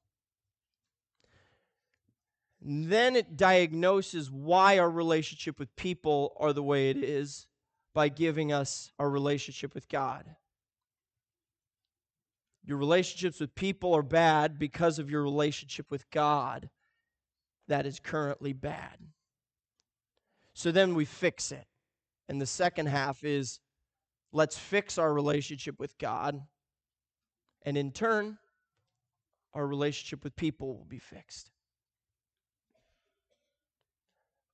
Then 2.66 3.16
it 3.16 3.36
diagnoses 3.36 4.32
why 4.32 4.80
our 4.80 4.90
relationship 4.90 5.60
with 5.60 5.76
people 5.76 6.36
are 6.40 6.54
the 6.54 6.64
way 6.64 6.90
it 6.90 6.98
is 6.98 7.46
by 7.94 8.10
giving 8.10 8.52
us 8.52 8.92
our 8.98 9.10
relationship 9.10 9.76
with 9.76 9.90
God. 9.90 10.36
Your 12.66 12.78
relationships 12.78 13.42
with 13.42 13.54
people 13.56 13.94
are 13.94 14.02
bad 14.04 14.58
because 14.58 14.98
of 14.98 15.10
your 15.10 15.22
relationship 15.22 15.92
with 15.92 16.10
God 16.10 16.70
that 17.68 17.86
is 17.86 18.00
currently 18.00 18.54
bad. 18.54 18.98
So 20.54 20.72
then 20.72 20.96
we 20.96 21.06
fix 21.06 21.52
it. 21.52 21.66
And 22.30 22.40
the 22.42 22.46
second 22.46 22.86
half 22.86 23.24
is 23.24 23.60
let's 24.32 24.58
fix 24.58 24.98
our 24.98 25.14
relationship 25.14 25.80
with 25.80 25.98
God. 25.98 26.42
And 27.64 27.78
in 27.78 27.92
turn, 27.92 28.38
our 29.54 29.68
relationship 29.68 30.24
with 30.24 30.36
people 30.36 30.78
will 30.78 30.86
be 30.86 31.00
fixed. 31.00 31.52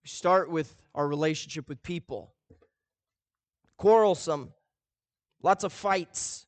We 0.04 0.10
start 0.10 0.50
with 0.50 0.76
our 0.96 1.08
relationship 1.08 1.68
with 1.68 1.82
people. 1.84 2.34
Quarrelsome, 3.78 4.54
lots 5.42 5.64
of 5.64 5.74
fights. 5.74 6.46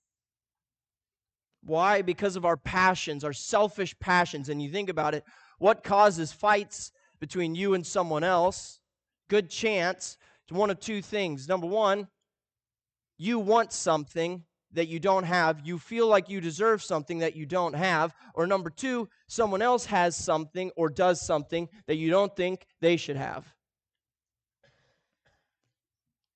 Why? 1.63 2.01
Because 2.01 2.36
of 2.36 2.46
our 2.46 2.58
passions, 2.58 3.24
our 3.24 3.34
selfish 3.34 3.98
passions. 4.00 4.50
And 4.50 4.62
you 4.62 4.70
think 4.70 4.89
about 4.89 5.13
it, 5.13 5.24
what 5.60 5.84
causes 5.84 6.31
fights 6.31 6.91
between 7.20 7.55
you 7.55 7.74
and 7.74 7.86
someone 7.86 8.24
else? 8.24 8.79
Good 9.29 9.50
chance 9.50 10.17
It's 10.43 10.58
one 10.58 10.70
of 10.70 10.79
two 10.79 11.01
things. 11.01 11.48
Number 11.48 11.67
one, 11.67 12.08
you 13.17 13.39
want 13.39 13.72
something 13.72 14.43
that 14.74 14.88
you 14.88 15.00
don't 15.00 15.24
have. 15.24 15.62
You 15.66 15.78
feel 15.78 16.08
like 16.08 16.30
you 16.30 16.42
deserve 16.42 16.82
something 16.82 17.20
that 17.20 17.36
you 17.36 17.46
don't 17.46 17.74
have. 17.74 18.13
Or 18.34 18.48
number 18.48 18.70
two, 18.70 19.10
someone 19.28 19.62
else 19.62 19.86
has 19.86 20.16
something 20.16 20.72
or 20.75 20.90
does 20.90 21.22
something 21.22 21.70
that 21.88 21.96
you 21.96 22.10
don't 22.10 22.36
think 22.36 22.66
they 22.80 22.98
should 22.98 23.18
have. 23.18 23.46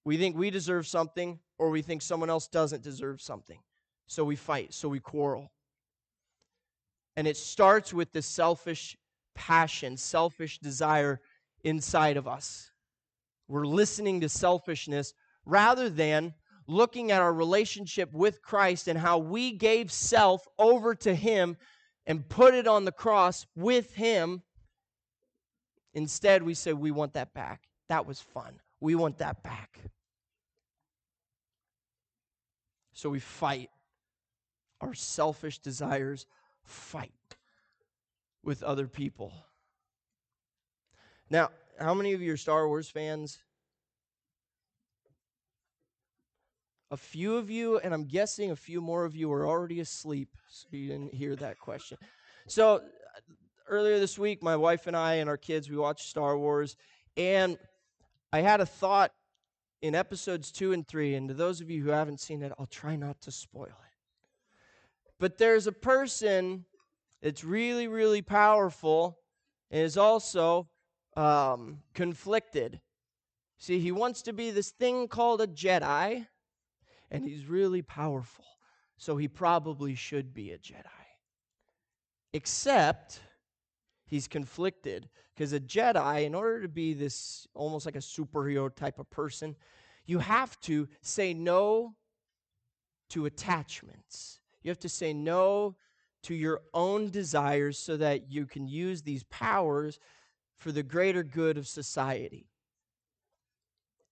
We 0.03 0.17
think 0.17 0.37
we 0.37 0.51
deserve 0.51 0.85
something, 0.85 1.39
or 1.57 1.71
we 1.71 1.81
think 1.81 2.01
someone 2.01 2.29
else 2.29 2.47
doesn't 2.47 2.83
deserve 2.83 3.21
something. 3.21 3.59
So 4.07 4.23
we 4.23 4.35
fight, 4.35 4.73
so 4.73 4.87
we 4.87 4.99
quarrel. 4.99 5.51
And 7.15 7.27
it 7.27 7.37
starts 7.37 7.91
with 7.91 8.11
the 8.11 8.21
selfish 8.21 8.95
passion, 9.33 9.97
selfish 9.97 10.59
desire 10.59 11.21
inside 11.63 12.17
of 12.17 12.27
us. 12.27 12.69
We're 13.47 13.65
listening 13.65 14.21
to 14.21 14.29
selfishness 14.29 15.13
rather 15.45 15.89
than 15.89 16.33
looking 16.67 17.11
at 17.11 17.21
our 17.21 17.33
relationship 17.33 18.11
with 18.13 18.41
Christ 18.41 18.87
and 18.87 18.97
how 18.97 19.17
we 19.17 19.51
gave 19.51 19.91
self 19.91 20.47
over 20.57 20.95
to 20.95 21.13
Him 21.13 21.57
and 22.05 22.27
put 22.27 22.53
it 22.53 22.67
on 22.67 22.85
the 22.85 22.91
cross 22.91 23.45
with 23.55 23.93
Him. 23.93 24.41
Instead, 25.93 26.43
we 26.43 26.53
say, 26.53 26.73
We 26.73 26.91
want 26.91 27.13
that 27.13 27.33
back. 27.33 27.61
That 27.89 28.05
was 28.05 28.19
fun. 28.19 28.59
We 28.79 28.95
want 28.95 29.19
that 29.19 29.43
back. 29.43 29.79
So 32.93 33.09
we 33.09 33.19
fight. 33.19 33.69
Our 34.81 34.93
selfish 34.93 35.59
desires 35.59 36.25
fight 36.63 37.11
with 38.43 38.61
other 38.61 38.87
people. 38.87 39.33
Now, 41.29 41.49
how 41.79 41.93
many 41.93 42.13
of 42.13 42.21
you 42.21 42.33
are 42.33 42.37
Star 42.37 42.67
Wars 42.67 42.89
fans? 42.89 43.39
A 46.95 46.97
few 46.97 47.35
of 47.35 47.49
you, 47.49 47.77
and 47.79 47.93
I'm 47.93 48.05
guessing 48.05 48.51
a 48.51 48.55
few 48.55 48.79
more 48.79 49.03
of 49.03 49.17
you 49.17 49.29
are 49.33 49.45
already 49.45 49.81
asleep, 49.81 50.29
so 50.47 50.65
you 50.71 50.87
didn't 50.87 51.13
hear 51.13 51.35
that 51.35 51.59
question. 51.59 51.97
So, 52.47 52.83
earlier 53.67 53.99
this 53.99 54.17
week, 54.17 54.41
my 54.41 54.55
wife 54.55 54.87
and 54.87 54.95
I 54.95 55.15
and 55.15 55.29
our 55.29 55.35
kids, 55.35 55.69
we 55.69 55.75
watched 55.75 56.07
Star 56.07 56.37
Wars, 56.37 56.77
and 57.17 57.57
I 58.31 58.39
had 58.39 58.61
a 58.61 58.65
thought 58.65 59.11
in 59.81 59.93
episodes 59.93 60.53
two 60.53 60.71
and 60.71 60.87
three, 60.87 61.15
and 61.15 61.27
to 61.27 61.33
those 61.33 61.59
of 61.59 61.69
you 61.69 61.83
who 61.83 61.89
haven't 61.89 62.21
seen 62.21 62.41
it, 62.41 62.53
I'll 62.57 62.65
try 62.65 62.95
not 62.95 63.19
to 63.23 63.31
spoil 63.33 63.65
it. 63.65 63.95
But 65.19 65.37
there's 65.37 65.67
a 65.67 65.73
person 65.73 66.63
that's 67.21 67.43
really, 67.43 67.89
really 67.89 68.21
powerful 68.21 69.19
and 69.69 69.81
is 69.81 69.97
also 69.97 70.69
um, 71.17 71.79
conflicted. 71.93 72.79
See, 73.57 73.81
he 73.81 73.91
wants 73.91 74.21
to 74.21 74.31
be 74.31 74.49
this 74.49 74.71
thing 74.71 75.09
called 75.09 75.41
a 75.41 75.47
Jedi, 75.47 76.27
and 77.11 77.23
he's 77.23 77.45
really 77.45 77.81
powerful. 77.81 78.45
So 78.97 79.17
he 79.17 79.27
probably 79.27 79.95
should 79.95 80.33
be 80.33 80.51
a 80.51 80.57
Jedi. 80.57 80.85
Except 82.33 83.19
he's 84.05 84.27
conflicted 84.27 85.09
because 85.33 85.53
a 85.53 85.59
Jedi, 85.59 86.25
in 86.25 86.33
order 86.33 86.61
to 86.61 86.69
be 86.69 86.93
this 86.93 87.47
almost 87.53 87.85
like 87.85 87.95
a 87.95 87.99
superhero 87.99 88.73
type 88.73 88.99
of 88.99 89.09
person, 89.09 89.55
you 90.05 90.19
have 90.19 90.59
to 90.61 90.87
say 91.01 91.33
no 91.33 91.95
to 93.09 93.25
attachments. 93.25 94.39
You 94.63 94.71
have 94.71 94.79
to 94.79 94.89
say 94.89 95.13
no 95.13 95.75
to 96.23 96.33
your 96.33 96.61
own 96.73 97.09
desires 97.09 97.77
so 97.77 97.97
that 97.97 98.31
you 98.31 98.45
can 98.45 98.67
use 98.67 99.01
these 99.01 99.23
powers 99.25 99.99
for 100.55 100.71
the 100.71 100.83
greater 100.83 101.23
good 101.23 101.57
of 101.57 101.67
society. 101.67 102.47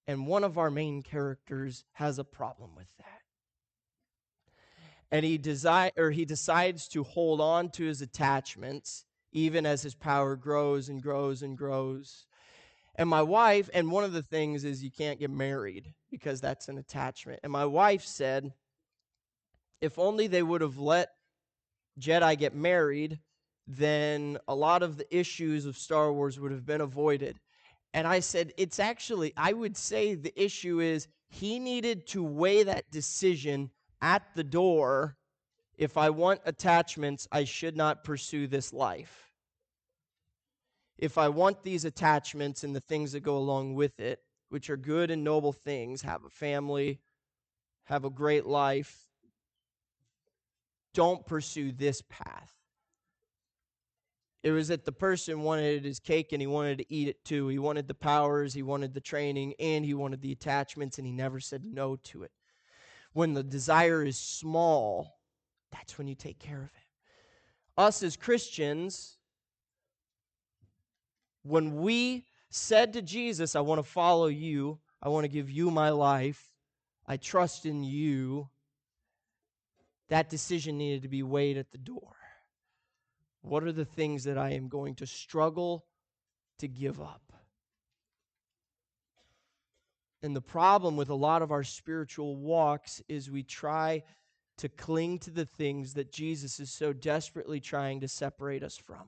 And 0.07 0.27
one 0.27 0.43
of 0.43 0.57
our 0.57 0.69
main 0.69 1.01
characters 1.01 1.86
has 1.93 2.19
a 2.19 2.24
problem 2.24 2.75
with 2.75 2.88
that. 2.98 3.22
and 5.12 5.24
he 5.24 5.38
desire 5.38 5.91
or 5.95 6.10
he 6.10 6.25
decides 6.25 6.88
to 6.88 7.03
hold 7.03 7.39
on 7.39 7.69
to 7.69 7.83
his 7.86 8.01
attachments 8.01 9.05
even 9.31 9.65
as 9.65 9.83
his 9.83 9.93
power 9.95 10.36
grows 10.36 10.89
and 10.89 11.01
grows 11.03 11.43
and 11.43 11.57
grows. 11.57 12.25
And 12.95 13.07
my 13.10 13.22
wife, 13.22 13.69
and 13.74 13.91
one 13.91 14.03
of 14.03 14.13
the 14.13 14.24
things 14.24 14.63
is 14.63 14.83
you 14.83 14.91
can't 14.91 15.19
get 15.19 15.29
married 15.29 15.93
because 16.12 16.41
that's 16.41 16.67
an 16.67 16.77
attachment. 16.77 17.39
And 17.43 17.51
my 17.51 17.65
wife 17.65 18.03
said, 18.03 18.53
if 19.81 20.00
only 20.00 20.27
they 20.27 20.43
would 20.43 20.62
have 20.62 20.77
let 20.77 21.10
Jedi 22.00 22.38
get 22.38 22.55
married, 22.55 23.19
then 23.67 24.38
a 24.48 24.55
lot 24.55 24.83
of 24.83 24.98
the 24.98 25.15
issues 25.15 25.65
of 25.65 25.77
Star 25.77 26.12
Wars 26.12 26.39
would 26.39 26.51
have 26.51 26.65
been 26.65 26.81
avoided. 26.81 27.39
And 27.94 28.08
I 28.08 28.22
said, 28.22 28.54
it's 28.58 28.80
actually, 28.80 29.34
I 29.38 29.54
would 29.54 29.78
say 29.78 30.16
the 30.16 30.34
issue 30.42 30.80
is 30.80 31.08
he 31.30 31.60
needed 31.60 32.08
to 32.08 32.24
weigh 32.24 32.64
that 32.64 32.90
decision 32.90 33.70
at 34.02 34.24
the 34.36 34.44
door. 34.44 35.18
If 35.78 35.98
I 35.98 36.10
want 36.10 36.42
attachments, 36.46 37.28
I 37.32 37.44
should 37.44 37.78
not 37.78 38.04
pursue 38.04 38.48
this 38.48 38.74
life. 38.74 39.32
If 40.98 41.18
I 41.18 41.30
want 41.30 41.64
these 41.64 41.86
attachments 41.86 42.64
and 42.64 42.76
the 42.76 42.82
things 42.82 43.12
that 43.12 43.22
go 43.22 43.38
along 43.38 43.76
with 43.76 44.00
it, 44.00 44.20
which 44.50 44.70
are 44.70 44.78
good 44.78 45.12
and 45.12 45.24
noble 45.24 45.52
things, 45.52 46.04
have 46.04 46.24
a 46.24 46.30
family, 46.30 47.00
have 47.86 48.06
a 48.06 48.10
great 48.10 48.46
life, 48.46 49.08
don't 50.94 51.26
pursue 51.26 51.72
this 51.72 52.02
path. 52.10 52.52
It 54.44 54.52
was 54.52 54.68
that 54.68 54.84
the 54.84 54.92
person 54.92 55.42
wanted 55.42 55.86
his 55.86 56.00
cake 56.00 56.34
and 56.34 56.42
he 56.42 56.48
wanted 56.48 56.80
to 56.80 56.94
eat 56.94 57.08
it 57.08 57.24
too. 57.24 57.48
He 57.48 57.60
wanted 57.60 57.88
the 57.88 57.94
powers, 57.94 58.54
he 58.54 58.62
wanted 58.62 58.94
the 58.94 59.00
training, 59.00 59.54
and 59.58 59.86
he 59.86 59.94
wanted 59.94 60.22
the 60.22 60.34
attachments, 60.34 60.98
and 60.98 61.08
he 61.08 61.14
never 61.14 61.40
said 61.40 61.64
no 61.64 61.96
to 62.04 62.24
it. 62.24 62.32
When 63.14 63.34
the 63.34 63.44
desire 63.44 64.04
is 64.04 64.20
small, 64.20 65.18
that's 65.72 65.98
when 65.98 66.08
you 66.08 66.16
take 66.16 66.40
care 66.40 66.58
of 66.58 66.66
it. 66.66 66.88
Us 67.78 68.04
as 68.04 68.18
Christians, 68.18 69.18
when 71.44 71.78
we 71.78 72.26
said 72.50 72.94
to 72.94 73.02
Jesus, 73.02 73.56
I 73.56 73.62
want 73.62 73.80
to 73.80 73.90
follow 73.90 74.28
you, 74.28 74.80
I 75.02 75.08
want 75.08 75.24
to 75.24 75.30
give 75.30 75.50
you 75.50 75.72
my 75.72 75.90
life, 75.90 76.52
I 77.08 77.16
trust 77.16 77.66
in 77.66 77.84
you, 77.84 78.50
that 80.10 80.30
decision 80.30 80.78
needed 80.78 81.04
to 81.04 81.08
be 81.08 81.24
weighed 81.24 81.58
at 81.58 81.72
the 81.72 81.78
door. 81.78 82.16
What 83.44 83.64
are 83.64 83.74
the 83.74 83.86
things 83.86 84.24
that 84.24 84.38
I 84.38 84.52
am 84.52 84.70
going 84.70 84.96
to 84.96 85.06
struggle 85.06 85.86
to 86.60 86.68
give 86.68 87.00
up? 87.00 87.22
And 90.24 90.34
the 90.34 90.42
problem 90.42 90.96
with 90.96 91.10
a 91.10 91.16
lot 91.16 91.42
of 91.42 91.52
our 91.52 91.66
spiritual 91.66 92.38
walks 92.38 93.02
is 93.10 93.30
we 93.30 93.44
try 93.44 94.04
to 94.58 94.70
cling 94.70 95.20
to 95.20 95.32
the 95.32 95.46
things 95.46 95.94
that 95.96 96.12
Jesus 96.12 96.62
is 96.62 96.72
so 96.72 96.94
desperately 96.94 97.60
trying 97.60 98.00
to 98.00 98.08
separate 98.08 98.64
us 98.64 98.78
from. 98.78 99.04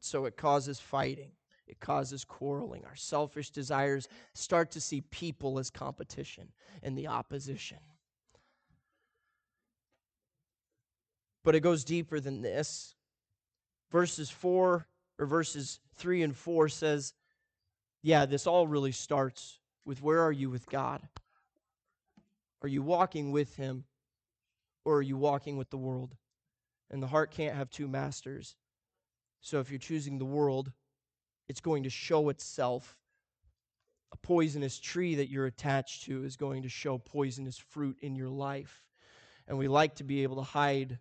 So 0.00 0.24
it 0.24 0.38
causes 0.38 0.80
fighting, 0.80 1.32
it 1.66 1.80
causes 1.80 2.24
quarreling. 2.24 2.86
Our 2.86 2.96
selfish 2.96 3.50
desires 3.50 4.08
start 4.32 4.70
to 4.70 4.80
see 4.80 5.02
people 5.02 5.58
as 5.58 5.68
competition 5.68 6.48
and 6.82 6.96
the 6.96 7.08
opposition. 7.08 7.78
But 11.44 11.54
it 11.54 11.60
goes 11.60 11.84
deeper 11.84 12.20
than 12.20 12.42
this. 12.42 12.94
Verses 13.90 14.30
4 14.30 14.86
or 15.18 15.26
verses 15.26 15.80
3 15.96 16.22
and 16.22 16.36
4 16.36 16.68
says, 16.68 17.14
yeah, 18.02 18.26
this 18.26 18.46
all 18.46 18.66
really 18.66 18.92
starts 18.92 19.58
with 19.84 20.02
where 20.02 20.22
are 20.22 20.32
you 20.32 20.50
with 20.50 20.68
God? 20.68 21.02
Are 22.62 22.68
you 22.68 22.82
walking 22.82 23.32
with 23.32 23.56
Him 23.56 23.84
or 24.84 24.96
are 24.96 25.02
you 25.02 25.16
walking 25.16 25.56
with 25.56 25.70
the 25.70 25.76
world? 25.76 26.16
And 26.90 27.02
the 27.02 27.06
heart 27.06 27.30
can't 27.30 27.56
have 27.56 27.70
two 27.70 27.88
masters. 27.88 28.56
So 29.40 29.60
if 29.60 29.70
you're 29.70 29.78
choosing 29.78 30.18
the 30.18 30.24
world, 30.24 30.72
it's 31.48 31.60
going 31.60 31.84
to 31.84 31.90
show 31.90 32.28
itself. 32.28 32.96
A 34.12 34.16
poisonous 34.16 34.78
tree 34.78 35.14
that 35.16 35.30
you're 35.30 35.46
attached 35.46 36.04
to 36.04 36.24
is 36.24 36.36
going 36.36 36.62
to 36.62 36.68
show 36.68 36.98
poisonous 36.98 37.58
fruit 37.58 37.96
in 38.00 38.16
your 38.16 38.28
life. 38.28 38.84
And 39.46 39.56
we 39.56 39.68
like 39.68 39.96
to 39.96 40.04
be 40.04 40.22
able 40.22 40.36
to 40.36 40.42
hide 40.42 40.98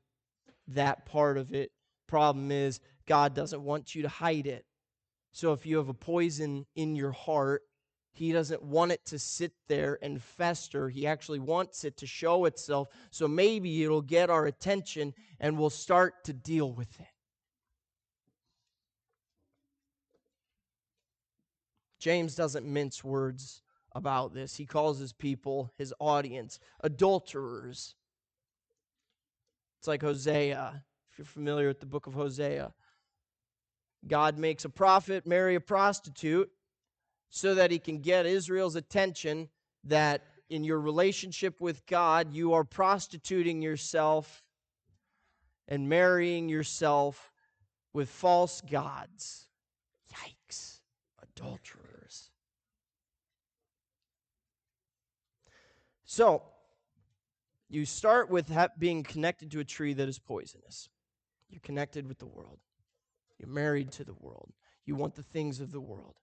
that 0.69 1.05
part 1.05 1.37
of 1.37 1.53
it. 1.53 1.71
Problem 2.07 2.51
is, 2.51 2.79
God 3.05 3.33
doesn't 3.33 3.61
want 3.61 3.95
you 3.95 4.03
to 4.03 4.09
hide 4.09 4.47
it. 4.47 4.65
So 5.31 5.53
if 5.53 5.65
you 5.65 5.77
have 5.77 5.89
a 5.89 5.93
poison 5.93 6.65
in 6.75 6.95
your 6.95 7.11
heart, 7.11 7.61
he 8.11 8.31
doesn't 8.31 8.63
want 8.63 8.91
it 8.91 9.05
to 9.05 9.19
sit 9.19 9.53
there 9.67 9.97
and 10.01 10.21
fester. 10.21 10.89
He 10.89 11.07
actually 11.07 11.39
wants 11.39 11.83
it 11.83 11.97
to 11.97 12.07
show 12.07 12.45
itself. 12.45 12.89
So 13.11 13.27
maybe 13.27 13.83
it'll 13.83 14.01
get 14.01 14.29
our 14.29 14.45
attention 14.45 15.13
and 15.39 15.57
we'll 15.57 15.69
start 15.69 16.23
to 16.25 16.33
deal 16.33 16.71
with 16.71 16.99
it. 16.99 17.07
James 21.99 22.33
doesn't 22.33 22.65
mince 22.65 23.03
words 23.03 23.61
about 23.93 24.33
this. 24.33 24.55
He 24.55 24.65
calls 24.65 24.99
his 24.99 25.13
people, 25.13 25.71
his 25.77 25.93
audience, 25.99 26.59
adulterers. 26.81 27.95
It's 29.79 29.87
like 29.87 30.01
Hosea, 30.01 30.83
if 31.09 31.17
you're 31.17 31.25
familiar 31.25 31.69
with 31.69 31.79
the 31.79 31.85
book 31.85 32.05
of 32.05 32.13
Hosea. 32.13 32.73
God 34.07 34.37
makes 34.37 34.65
a 34.65 34.69
prophet 34.69 35.25
marry 35.25 35.55
a 35.55 35.61
prostitute 35.61 36.49
so 37.29 37.55
that 37.55 37.71
he 37.71 37.79
can 37.79 37.99
get 37.99 38.25
Israel's 38.25 38.75
attention 38.75 39.47
that 39.85 40.23
in 40.49 40.65
your 40.65 40.81
relationship 40.81 41.61
with 41.61 41.85
God, 41.85 42.33
you 42.33 42.53
are 42.53 42.65
prostituting 42.65 43.61
yourself 43.61 44.43
and 45.69 45.87
marrying 45.87 46.49
yourself 46.49 47.31
with 47.93 48.09
false 48.09 48.59
gods. 48.61 49.47
Yikes, 50.13 50.79
adulterers. 51.21 52.31
So, 56.03 56.41
you 57.69 57.85
start 57.85 58.29
with 58.31 58.49
ha- 58.49 58.69
being 58.77 59.03
connected 59.03 59.51
to 59.51 59.59
a 59.59 59.63
tree 59.63 59.93
that 59.93 60.09
is 60.09 60.17
poisonous. 60.17 60.89
You're 61.49 61.61
connected 61.61 62.07
with 62.07 62.17
the 62.17 62.25
world. 62.25 62.59
You're 63.37 63.49
married 63.49 63.91
to 63.93 64.03
the 64.03 64.15
world. 64.15 64.51
You 64.85 64.95
want 64.95 65.15
the 65.15 65.23
things 65.23 65.59
of 65.59 65.71
the 65.71 65.79
world. 65.79 66.15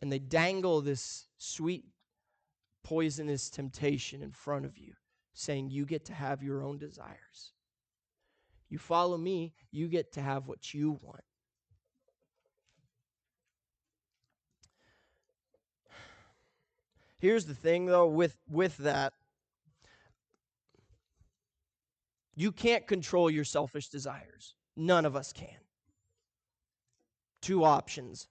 And 0.00 0.12
they 0.12 0.20
dangle 0.20 0.80
this 0.80 1.26
sweet, 1.38 1.84
poisonous 2.84 3.50
temptation 3.50 4.22
in 4.22 4.30
front 4.30 4.64
of 4.64 4.78
you, 4.78 4.92
saying, 5.32 5.70
You 5.70 5.84
get 5.84 6.04
to 6.06 6.14
have 6.14 6.42
your 6.42 6.62
own 6.62 6.78
desires. 6.78 7.52
You 8.68 8.78
follow 8.78 9.18
me, 9.18 9.54
you 9.72 9.88
get 9.88 10.12
to 10.12 10.22
have 10.22 10.46
what 10.46 10.72
you 10.72 10.92
want. 11.02 11.24
Here's 17.18 17.46
the 17.46 17.54
thing, 17.54 17.86
though, 17.86 18.06
with, 18.06 18.36
with 18.48 18.76
that 18.78 19.14
You 22.34 22.52
can't 22.52 22.86
control 22.86 23.30
your 23.30 23.44
selfish 23.44 23.88
desires. 23.88 24.54
None 24.76 25.04
of 25.04 25.14
us 25.14 25.32
can. 25.32 25.48
Two 27.40 27.64
options 27.64 28.28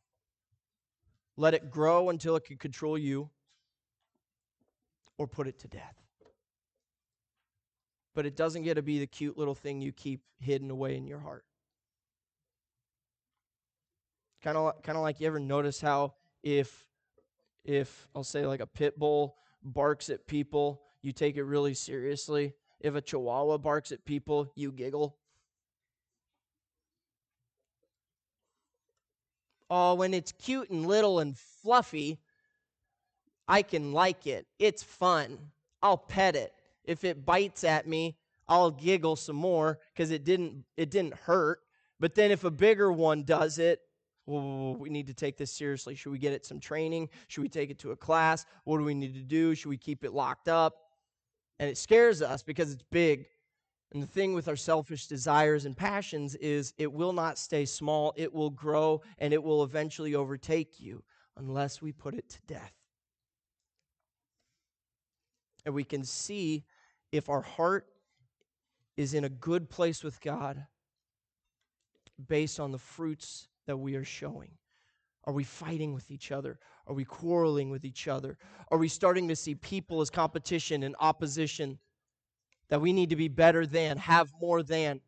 let 1.35 1.53
it 1.53 1.71
grow 1.71 2.09
until 2.09 2.35
it 2.35 2.45
can 2.45 2.57
control 2.57 2.97
you, 2.97 3.29
or 5.17 5.27
put 5.27 5.47
it 5.47 5.59
to 5.59 5.67
death. 5.67 5.95
But 8.13 8.25
it 8.27 8.35
doesn't 8.35 8.63
get 8.63 8.75
to 8.75 8.83
be 8.83 8.99
the 8.99 9.07
cute 9.07 9.37
little 9.37 9.55
thing 9.55 9.81
you 9.81 9.91
keep 9.91 10.21
hidden 10.39 10.69
away 10.69 10.95
in 10.95 11.07
your 11.07 11.19
heart. 11.19 11.43
Kind 14.43 14.57
of 14.57 14.81
kind 14.83 14.97
of 14.97 15.01
like 15.01 15.19
you 15.19 15.27
ever 15.27 15.39
notice 15.39 15.81
how 15.81 16.13
if 16.43 16.87
if 17.63 18.07
I'll 18.13 18.23
say 18.23 18.45
like 18.45 18.59
a 18.59 18.67
pit 18.67 18.99
bull 18.99 19.37
barks 19.63 20.09
at 20.09 20.27
people, 20.27 20.81
you 21.01 21.13
take 21.13 21.37
it 21.37 21.43
really 21.43 21.73
seriously 21.73 22.53
if 22.83 22.95
a 22.95 23.01
chihuahua 23.01 23.57
barks 23.57 23.91
at 23.91 24.05
people, 24.05 24.51
you 24.55 24.71
giggle. 24.71 25.15
Oh, 29.69 29.95
when 29.95 30.13
it's 30.13 30.33
cute 30.33 30.69
and 30.69 30.85
little 30.85 31.19
and 31.19 31.35
fluffy, 31.35 32.19
I 33.47 33.61
can 33.61 33.93
like 33.93 34.27
it. 34.27 34.45
It's 34.59 34.83
fun. 34.83 35.39
I'll 35.81 35.97
pet 35.97 36.35
it. 36.35 36.53
If 36.83 37.03
it 37.05 37.25
bites 37.25 37.63
at 37.63 37.87
me, 37.87 38.17
I'll 38.47 38.71
giggle 38.71 39.15
some 39.15 39.37
more 39.37 39.79
because 39.93 40.11
it 40.11 40.25
didn't 40.25 40.65
it 40.77 40.91
didn't 40.91 41.15
hurt. 41.15 41.61
But 41.99 42.13
then 42.13 42.29
if 42.31 42.43
a 42.43 42.51
bigger 42.51 42.91
one 42.91 43.23
does 43.23 43.57
it, 43.57 43.79
well, 44.25 44.75
we 44.75 44.89
need 44.89 45.07
to 45.07 45.13
take 45.13 45.37
this 45.37 45.51
seriously. 45.51 45.95
Should 45.95 46.11
we 46.11 46.19
get 46.19 46.33
it 46.33 46.45
some 46.45 46.59
training? 46.59 47.09
Should 47.27 47.41
we 47.41 47.49
take 47.49 47.69
it 47.69 47.79
to 47.79 47.91
a 47.91 47.95
class? 47.95 48.45
What 48.65 48.77
do 48.77 48.83
we 48.83 48.93
need 48.93 49.15
to 49.15 49.21
do? 49.21 49.55
Should 49.55 49.69
we 49.69 49.77
keep 49.77 50.03
it 50.03 50.13
locked 50.13 50.49
up? 50.49 50.82
And 51.59 51.69
it 51.69 51.77
scares 51.77 52.21
us 52.21 52.43
because 52.43 52.71
it's 52.71 52.83
big. 52.91 53.25
And 53.93 54.01
the 54.01 54.07
thing 54.07 54.33
with 54.33 54.47
our 54.47 54.55
selfish 54.55 55.07
desires 55.07 55.65
and 55.65 55.77
passions 55.77 56.35
is 56.35 56.73
it 56.77 56.91
will 56.91 57.13
not 57.13 57.37
stay 57.37 57.65
small, 57.65 58.13
it 58.15 58.33
will 58.33 58.49
grow, 58.49 59.01
and 59.19 59.33
it 59.33 59.43
will 59.43 59.63
eventually 59.63 60.15
overtake 60.15 60.79
you 60.79 61.03
unless 61.37 61.81
we 61.81 61.91
put 61.91 62.15
it 62.15 62.27
to 62.29 62.39
death. 62.47 62.73
and 65.65 65.73
we 65.73 65.83
can 65.83 66.03
see 66.03 66.63
if 67.11 67.29
our 67.29 67.41
heart 67.41 67.87
is 68.97 69.13
in 69.13 69.23
a 69.23 69.29
good 69.29 69.69
place 69.69 70.03
with 70.03 70.19
God 70.21 70.65
based 72.27 72.59
on 72.59 72.71
the 72.71 72.77
fruits 72.77 73.47
that 73.65 73.77
we 73.77 73.95
are 73.95 74.03
showing. 74.03 74.51
Are 75.25 75.33
we 75.33 75.43
fighting 75.43 75.93
with 75.93 76.11
each 76.11 76.31
other? 76.31 76.59
Are 76.87 76.93
we 76.93 77.05
quarreling 77.05 77.69
with 77.69 77.85
each 77.85 78.07
other? 78.07 78.37
Are 78.69 78.77
we 78.77 78.87
starting 78.87 79.27
to 79.29 79.35
see 79.35 79.55
people 79.55 80.01
as 80.01 80.09
competition 80.09 80.83
and 80.83 80.95
opposition 80.99 81.79
that 82.69 82.81
we 82.81 82.91
need 82.91 83.09
to 83.11 83.15
be 83.15 83.29
better 83.29 83.65
than, 83.65 83.97
have 83.97 84.31
more 84.41 84.63
than? 84.63 84.99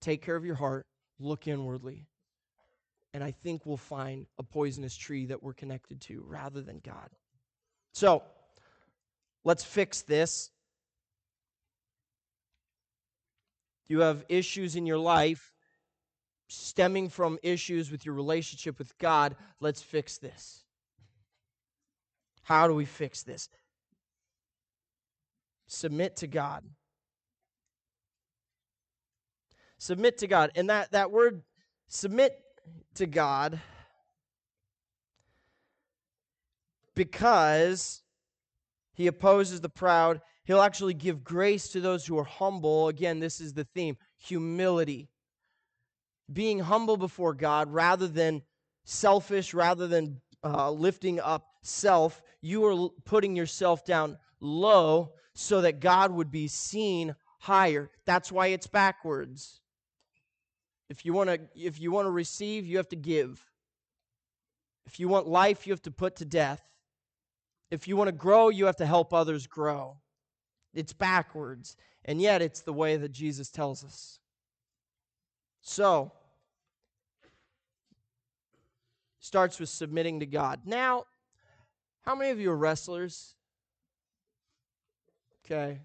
Take 0.00 0.22
care 0.22 0.36
of 0.36 0.44
your 0.44 0.54
heart, 0.54 0.86
look 1.18 1.46
inwardly. 1.46 2.06
And 3.12 3.22
I 3.22 3.32
think 3.32 3.66
we'll 3.66 3.76
find 3.76 4.26
a 4.38 4.42
poisonous 4.42 4.96
tree 4.96 5.26
that 5.26 5.42
we're 5.42 5.52
connected 5.52 6.00
to 6.02 6.24
rather 6.26 6.62
than 6.62 6.80
God. 6.82 7.10
So, 7.92 8.22
let's 9.44 9.64
fix 9.64 10.02
this. 10.02 10.50
You 13.88 14.00
have 14.00 14.24
issues 14.28 14.76
in 14.76 14.86
your 14.86 14.98
life 14.98 15.52
stemming 16.50 17.08
from 17.08 17.38
issues 17.42 17.90
with 17.90 18.04
your 18.04 18.14
relationship 18.14 18.78
with 18.78 18.96
God. 18.98 19.36
Let's 19.60 19.80
fix 19.80 20.18
this. 20.18 20.64
How 22.42 22.66
do 22.66 22.74
we 22.74 22.84
fix 22.84 23.22
this? 23.22 23.48
Submit 25.68 26.16
to 26.16 26.26
God. 26.26 26.64
Submit 29.78 30.18
to 30.18 30.26
God. 30.26 30.50
And 30.56 30.68
that, 30.68 30.90
that 30.90 31.12
word 31.12 31.42
submit 31.86 32.36
to 32.96 33.06
God 33.06 33.60
because 36.94 38.02
he 38.92 39.06
opposes 39.06 39.60
the 39.60 39.68
proud. 39.68 40.20
He'll 40.44 40.60
actually 40.60 40.94
give 40.94 41.22
grace 41.22 41.68
to 41.68 41.80
those 41.80 42.04
who 42.04 42.18
are 42.18 42.24
humble. 42.24 42.88
Again, 42.88 43.20
this 43.20 43.40
is 43.40 43.54
the 43.54 43.64
theme 43.64 43.96
humility. 44.18 45.08
Being 46.32 46.60
humble 46.60 46.96
before 46.96 47.34
God 47.34 47.72
rather 47.72 48.06
than 48.06 48.42
selfish, 48.84 49.52
rather 49.54 49.86
than 49.86 50.20
uh, 50.44 50.70
lifting 50.70 51.20
up 51.20 51.46
self, 51.62 52.22
you 52.40 52.64
are 52.64 52.88
putting 53.04 53.36
yourself 53.36 53.84
down 53.84 54.16
low 54.40 55.12
so 55.34 55.60
that 55.60 55.80
God 55.80 56.12
would 56.12 56.30
be 56.30 56.48
seen 56.48 57.14
higher. 57.38 57.90
That's 58.06 58.30
why 58.30 58.48
it's 58.48 58.66
backwards. 58.66 59.60
If 60.88 61.04
you 61.04 61.12
want 61.12 61.30
to 61.30 61.40
if 61.54 61.80
you 61.80 61.92
want 61.92 62.06
to 62.06 62.10
receive, 62.10 62.66
you 62.66 62.76
have 62.78 62.88
to 62.88 62.96
give. 62.96 63.44
If 64.86 64.98
you 64.98 65.08
want 65.08 65.28
life, 65.28 65.66
you 65.66 65.72
have 65.72 65.82
to 65.82 65.90
put 65.90 66.16
to 66.16 66.24
death. 66.24 66.62
If 67.70 67.86
you 67.86 67.96
want 67.96 68.08
to 68.08 68.12
grow, 68.12 68.48
you 68.48 68.66
have 68.66 68.76
to 68.76 68.86
help 68.86 69.14
others 69.14 69.46
grow. 69.46 69.98
It's 70.74 70.92
backwards, 70.92 71.76
and 72.04 72.20
yet 72.20 72.42
it's 72.42 72.62
the 72.62 72.72
way 72.72 72.96
that 72.96 73.12
Jesus 73.12 73.50
tells 73.50 73.84
us. 73.84 74.18
So, 75.60 76.12
starts 79.20 79.60
with 79.60 79.68
submitting 79.68 80.20
to 80.20 80.26
God. 80.26 80.60
Now, 80.64 81.04
how 82.02 82.14
many 82.14 82.30
of 82.30 82.40
you 82.40 82.50
are 82.50 82.56
wrestlers? 82.56 83.34
Okay. 85.44 85.78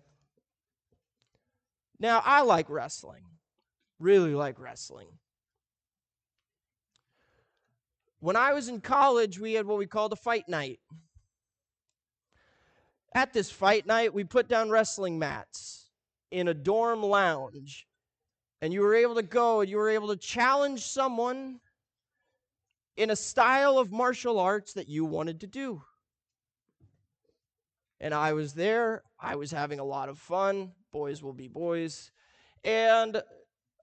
Now, 1.99 2.21
I 2.25 2.41
like 2.41 2.69
wrestling. 2.69 3.23
Really 3.99 4.33
like 4.33 4.59
wrestling. 4.59 5.07
When 8.19 8.35
I 8.35 8.53
was 8.53 8.69
in 8.69 8.81
college, 8.81 9.39
we 9.39 9.53
had 9.53 9.65
what 9.65 9.77
we 9.77 9.85
called 9.85 10.13
a 10.13 10.17
fight 10.17 10.49
night. 10.49 10.79
At 13.13 13.33
this 13.33 13.51
fight 13.51 13.85
night, 13.85 14.13
we 14.13 14.23
put 14.23 14.47
down 14.47 14.69
wrestling 14.69 15.19
mats 15.19 15.89
in 16.31 16.47
a 16.47 16.53
dorm 16.53 17.03
lounge. 17.03 17.85
And 18.61 18.73
you 18.73 18.81
were 18.81 18.95
able 18.95 19.15
to 19.15 19.23
go 19.23 19.61
and 19.61 19.69
you 19.69 19.77
were 19.77 19.89
able 19.89 20.07
to 20.07 20.17
challenge 20.17 20.81
someone 20.81 21.59
in 22.97 23.09
a 23.09 23.15
style 23.15 23.77
of 23.77 23.91
martial 23.91 24.39
arts 24.39 24.73
that 24.73 24.87
you 24.87 25.05
wanted 25.05 25.41
to 25.41 25.47
do. 25.47 25.81
And 27.99 28.13
I 28.13 28.33
was 28.33 28.53
there. 28.53 29.03
I 29.19 29.35
was 29.35 29.51
having 29.51 29.79
a 29.79 29.83
lot 29.83 30.09
of 30.09 30.19
fun. 30.19 30.71
Boys 30.91 31.23
will 31.23 31.33
be 31.33 31.47
boys. 31.47 32.11
And 32.63 33.21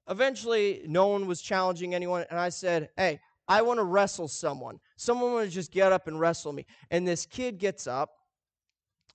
eventually, 0.08 0.82
no 0.86 1.08
one 1.08 1.26
was 1.26 1.40
challenging 1.40 1.94
anyone. 1.94 2.24
And 2.30 2.38
I 2.38 2.50
said, 2.50 2.90
Hey, 2.96 3.20
I 3.48 3.62
want 3.62 3.78
to 3.78 3.84
wrestle 3.84 4.28
someone. 4.28 4.78
Someone 4.96 5.32
want 5.32 5.48
to 5.48 5.54
just 5.54 5.72
get 5.72 5.92
up 5.92 6.06
and 6.06 6.18
wrestle 6.18 6.52
me. 6.52 6.66
And 6.90 7.06
this 7.06 7.26
kid 7.26 7.58
gets 7.58 7.86
up, 7.86 8.10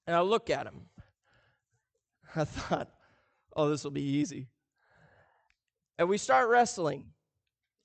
and 0.06 0.16
I 0.16 0.22
look 0.22 0.50
at 0.50 0.66
him. 0.66 0.90
I 2.36 2.44
thought, 2.44 2.90
Oh, 3.56 3.70
this 3.70 3.84
will 3.84 3.92
be 3.92 4.02
easy. 4.02 4.50
And 5.98 6.08
we 6.08 6.18
start 6.18 6.50
wrestling, 6.50 7.06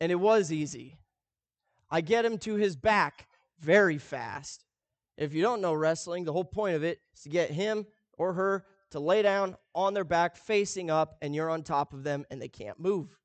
and 0.01 0.12
it 0.12 0.16
was 0.16 0.53
easy. 0.53 0.98
I 1.92 2.00
get 2.00 2.24
him 2.24 2.38
to 2.38 2.55
his 2.55 2.74
back 2.74 3.28
very 3.61 3.98
fast. 3.98 4.64
If 5.18 5.35
you 5.35 5.42
don't 5.42 5.61
know 5.61 5.74
wrestling, 5.74 6.24
the 6.24 6.33
whole 6.33 6.42
point 6.42 6.74
of 6.74 6.83
it 6.83 6.98
is 7.14 7.22
to 7.24 7.28
get 7.28 7.50
him 7.50 7.87
or 8.16 8.33
her 8.33 8.64
to 8.90 8.98
lay 8.98 9.20
down 9.20 9.57
on 9.74 9.92
their 9.92 10.02
back 10.02 10.37
facing 10.37 10.90
up, 10.90 11.18
and 11.20 11.35
you're 11.35 11.50
on 11.50 11.62
top 11.62 11.92
of 11.92 12.02
them 12.02 12.24
and 12.31 12.40
they 12.40 12.48
can't 12.48 12.81
move. 12.81 13.18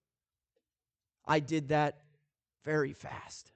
I 1.25 1.39
did 1.39 1.69
that 1.69 2.01
very 2.65 2.91
fast. 2.91 3.53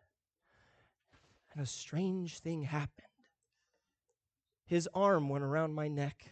And 1.53 1.61
a 1.61 1.67
strange 1.67 2.39
thing 2.39 2.63
happened. 2.63 3.07
His 4.65 4.87
arm 4.93 5.27
went 5.27 5.43
around 5.43 5.73
my 5.73 5.89
neck, 5.89 6.25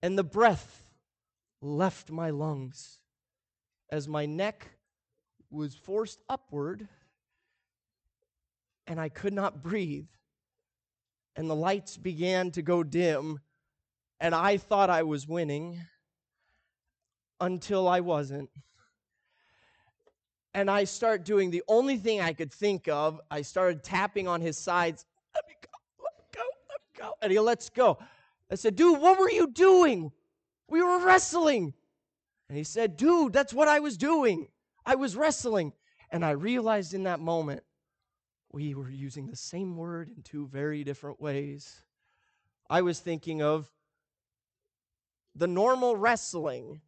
and 0.00 0.16
the 0.16 0.24
breath 0.24 0.84
left 1.60 2.12
my 2.12 2.30
lungs 2.30 3.00
as 3.90 4.06
my 4.06 4.26
neck 4.26 4.75
was 5.50 5.74
forced 5.74 6.20
upward 6.28 6.88
and 8.86 9.00
I 9.00 9.08
could 9.08 9.32
not 9.32 9.62
breathe. 9.62 10.06
And 11.34 11.50
the 11.50 11.54
lights 11.54 11.96
began 11.96 12.50
to 12.52 12.62
go 12.62 12.82
dim, 12.82 13.40
and 14.20 14.34
I 14.34 14.56
thought 14.56 14.88
I 14.88 15.02
was 15.02 15.28
winning 15.28 15.78
until 17.40 17.86
I 17.86 18.00
wasn't. 18.00 18.48
And 20.54 20.70
I 20.70 20.84
start 20.84 21.26
doing 21.26 21.50
the 21.50 21.62
only 21.68 21.98
thing 21.98 22.22
I 22.22 22.32
could 22.32 22.50
think 22.50 22.88
of. 22.88 23.20
I 23.30 23.42
started 23.42 23.82
tapping 23.82 24.26
on 24.26 24.40
his 24.40 24.56
sides. 24.56 25.04
Let 25.34 25.46
me 25.46 25.54
go, 25.60 25.68
let 26.02 26.14
me 26.16 26.24
go, 26.34 26.42
let 26.70 26.80
me 26.80 27.02
go. 27.02 27.12
And 27.20 27.32
he 27.32 27.38
lets 27.38 27.68
go. 27.68 27.98
I 28.50 28.54
said, 28.54 28.74
dude, 28.74 28.98
what 28.98 29.18
were 29.18 29.30
you 29.30 29.48
doing? 29.48 30.12
We 30.68 30.82
were 30.82 31.04
wrestling. 31.04 31.74
And 32.48 32.56
he 32.56 32.64
said, 32.64 32.96
dude, 32.96 33.34
that's 33.34 33.52
what 33.52 33.68
I 33.68 33.80
was 33.80 33.98
doing. 33.98 34.48
I 34.86 34.94
was 34.94 35.16
wrestling. 35.16 35.72
And 36.10 36.24
I 36.24 36.30
realized 36.30 36.94
in 36.94 37.02
that 37.02 37.20
moment, 37.20 37.62
we 38.52 38.74
were 38.74 38.88
using 38.88 39.26
the 39.26 39.36
same 39.36 39.76
word 39.76 40.08
in 40.16 40.22
two 40.22 40.46
very 40.46 40.84
different 40.84 41.20
ways. 41.20 41.82
I 42.70 42.82
was 42.82 43.00
thinking 43.00 43.42
of 43.42 43.68
the 45.34 45.48
normal 45.48 45.96
wrestling. 45.96 46.80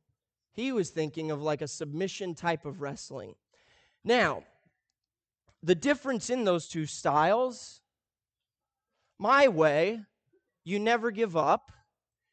He 0.53 0.73
was 0.73 0.91
thinking 0.91 1.31
of 1.31 1.43
like 1.43 1.61
a 1.61 1.69
submission 1.69 2.35
type 2.35 2.65
of 2.65 2.81
wrestling. 2.81 3.35
Now, 4.05 4.45
the 5.63 5.75
difference 5.75 6.31
in 6.31 6.45
those 6.45 6.69
two 6.69 6.87
styles 6.87 7.83
my 9.19 9.49
way, 9.49 10.01
you 10.65 10.79
never 10.79 11.11
give 11.11 11.37
up, 11.37 11.73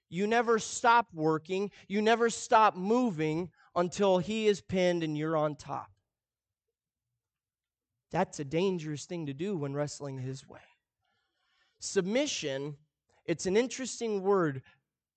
you 0.09 0.27
never 0.27 0.59
stop 0.59 1.07
working, 1.13 1.71
you 1.87 2.01
never 2.01 2.29
stop 2.29 2.75
moving 2.75 3.49
until 3.75 4.17
he 4.17 4.47
is 4.47 4.61
pinned 4.61 5.03
and 5.03 5.17
you're 5.17 5.37
on 5.37 5.55
top. 5.55 5.91
That's 8.11 8.39
a 8.39 8.45
dangerous 8.45 9.05
thing 9.05 9.25
to 9.25 9.33
do 9.33 9.57
when 9.57 9.73
wrestling 9.73 10.17
his 10.17 10.47
way. 10.47 10.61
Submission, 11.79 12.77
it's 13.25 13.45
an 13.45 13.57
interesting 13.57 14.21
word 14.21 14.61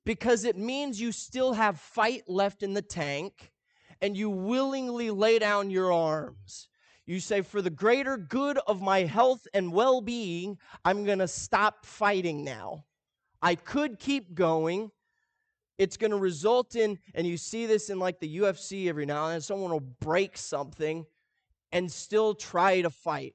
because 0.05 0.45
it 0.45 0.57
means 0.57 1.01
you 1.01 1.13
still 1.13 1.53
have 1.53 1.79
fight 1.79 2.25
left 2.27 2.63
in 2.63 2.75
the 2.75 2.83
tank 2.83 3.53
and 4.01 4.17
you 4.17 4.31
willingly 4.31 5.11
lay 5.11 5.39
down 5.39 5.71
your 5.71 5.93
arms. 5.93 6.69
You 7.07 7.21
say, 7.21 7.43
For 7.43 7.63
the 7.63 7.71
greater 7.71 8.17
good 8.17 8.59
of 8.67 8.83
my 8.83 9.01
health 9.01 9.47
and 9.55 9.73
well 9.73 10.01
being, 10.01 10.59
I'm 10.85 11.05
going 11.05 11.21
to 11.21 11.29
stop 11.29 11.87
fighting 11.87 12.45
now. 12.45 12.85
I 13.41 13.55
could 13.55 13.99
keep 13.99 14.35
going, 14.35 14.91
it's 15.79 15.97
going 15.97 16.11
to 16.11 16.17
result 16.17 16.75
in, 16.77 16.99
and 17.15 17.27
you 17.27 17.37
see 17.37 17.67
this 17.67 17.89
in 17.89 17.99
like 17.99 18.19
the 18.19 18.39
UFC 18.39 18.89
every 18.89 19.07
now 19.07 19.27
and 19.27 19.35
then, 19.35 19.41
someone 19.41 19.71
will 19.71 19.81
break 19.81 20.37
something 20.37 21.07
and 21.73 21.91
still 21.91 22.35
try 22.35 22.83
to 22.83 22.91
fight. 22.91 23.35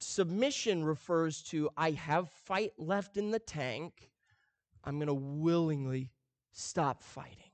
Submission 0.00 0.84
refers 0.84 1.42
to 1.44 1.70
I 1.76 1.92
have 1.92 2.30
fight 2.30 2.72
left 2.78 3.16
in 3.16 3.30
the 3.30 3.38
tank. 3.38 4.10
I'm 4.84 4.98
going 4.98 5.08
to 5.08 5.14
willingly 5.14 6.10
stop 6.52 7.02
fighting. 7.02 7.50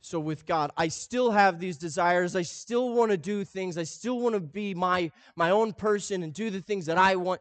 So 0.00 0.18
with 0.18 0.46
God, 0.46 0.72
I 0.76 0.88
still 0.88 1.30
have 1.30 1.60
these 1.60 1.76
desires. 1.76 2.34
I 2.34 2.42
still 2.42 2.92
want 2.92 3.12
to 3.12 3.16
do 3.16 3.44
things. 3.44 3.78
I 3.78 3.84
still 3.84 4.18
want 4.18 4.34
to 4.34 4.40
be 4.40 4.74
my 4.74 5.12
my 5.36 5.50
own 5.50 5.72
person 5.72 6.24
and 6.24 6.34
do 6.34 6.50
the 6.50 6.60
things 6.60 6.86
that 6.86 6.98
I 6.98 7.14
want. 7.14 7.40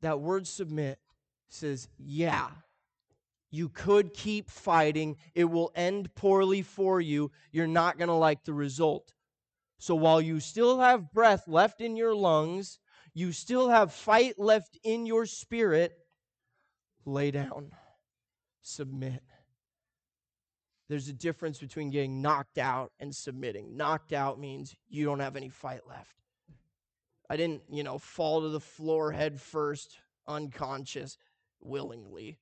That 0.00 0.20
word 0.20 0.46
submit 0.46 0.98
says, 1.48 1.88
"Yeah, 1.98 2.50
you 3.50 3.68
could 3.68 4.14
keep 4.14 4.50
fighting. 4.50 5.16
It 5.34 5.44
will 5.44 5.72
end 5.74 6.14
poorly 6.14 6.62
for 6.62 7.00
you. 7.00 7.30
You're 7.50 7.66
not 7.66 7.98
going 7.98 8.08
to 8.08 8.14
like 8.14 8.44
the 8.44 8.52
result. 8.52 9.12
So 9.78 9.94
while 9.94 10.20
you 10.20 10.40
still 10.40 10.80
have 10.80 11.12
breath 11.12 11.46
left 11.46 11.80
in 11.80 11.96
your 11.96 12.14
lungs, 12.14 12.78
you 13.14 13.32
still 13.32 13.68
have 13.68 13.92
fight 13.92 14.38
left 14.38 14.78
in 14.82 15.06
your 15.06 15.24
spirit, 15.24 15.96
lay 17.04 17.30
down, 17.30 17.72
submit. 18.62 19.22
There's 20.88 21.08
a 21.08 21.12
difference 21.12 21.58
between 21.58 21.90
getting 21.90 22.22
knocked 22.22 22.58
out 22.58 22.92
and 22.98 23.14
submitting. 23.14 23.76
Knocked 23.76 24.12
out 24.12 24.40
means 24.40 24.74
you 24.88 25.04
don't 25.04 25.20
have 25.20 25.36
any 25.36 25.48
fight 25.48 25.86
left. 25.88 26.14
I 27.28 27.36
didn't, 27.36 27.62
you 27.70 27.82
know, 27.82 27.98
fall 27.98 28.42
to 28.42 28.48
the 28.48 28.60
floor 28.60 29.12
head 29.12 29.40
first, 29.40 29.98
unconscious, 30.26 31.18
willingly. 31.60 32.38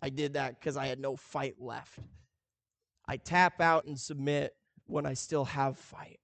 I 0.00 0.08
did 0.10 0.34
that 0.34 0.58
because 0.58 0.76
I 0.76 0.86
had 0.86 0.98
no 0.98 1.16
fight 1.16 1.56
left. 1.60 1.98
I 3.06 3.16
tap 3.16 3.60
out 3.60 3.84
and 3.84 3.98
submit 3.98 4.54
when 4.86 5.06
I 5.06 5.14
still 5.14 5.44
have 5.44 5.78
fight. 5.78 6.20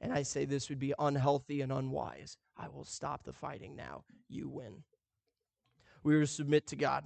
And 0.00 0.12
I 0.12 0.22
say 0.22 0.44
this 0.44 0.68
would 0.68 0.80
be 0.80 0.94
unhealthy 0.98 1.60
and 1.60 1.70
unwise. 1.70 2.36
I 2.56 2.68
will 2.68 2.84
stop 2.84 3.24
the 3.24 3.32
fighting 3.32 3.76
now. 3.76 4.04
You 4.28 4.48
win. 4.48 4.82
We 6.02 6.16
are 6.16 6.20
to 6.22 6.26
submit 6.26 6.66
to 6.68 6.76
God. 6.76 7.04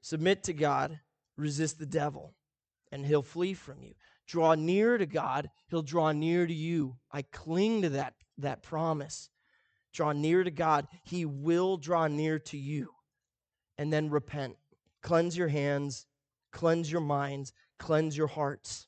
Submit 0.00 0.44
to 0.44 0.52
God 0.52 1.00
resist 1.40 1.78
the 1.78 1.86
devil, 1.86 2.34
and 2.92 3.04
he'll 3.04 3.22
flee 3.22 3.54
from 3.54 3.82
you. 3.82 3.94
Draw 4.30 4.54
near 4.54 4.96
to 4.96 5.06
God, 5.06 5.50
he'll 5.70 5.82
draw 5.82 6.12
near 6.12 6.46
to 6.46 6.54
you. 6.54 6.96
I 7.10 7.22
cling 7.22 7.82
to 7.82 7.88
that, 7.90 8.14
that 8.38 8.62
promise. 8.62 9.28
Draw 9.92 10.12
near 10.12 10.44
to 10.44 10.52
God, 10.52 10.86
he 11.02 11.24
will 11.24 11.76
draw 11.76 12.06
near 12.06 12.38
to 12.38 12.56
you. 12.56 12.90
And 13.76 13.92
then 13.92 14.08
repent. 14.08 14.54
Cleanse 15.02 15.36
your 15.36 15.48
hands, 15.48 16.06
cleanse 16.52 16.92
your 16.92 17.00
minds, 17.00 17.52
cleanse 17.80 18.16
your 18.16 18.28
hearts 18.28 18.86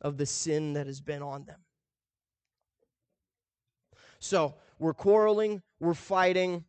of 0.00 0.16
the 0.16 0.24
sin 0.24 0.72
that 0.72 0.86
has 0.86 1.02
been 1.02 1.20
on 1.20 1.44
them. 1.44 1.60
So, 4.20 4.54
we're 4.78 4.94
quarreling, 4.94 5.60
we're 5.80 5.92
fighting. 5.92 6.64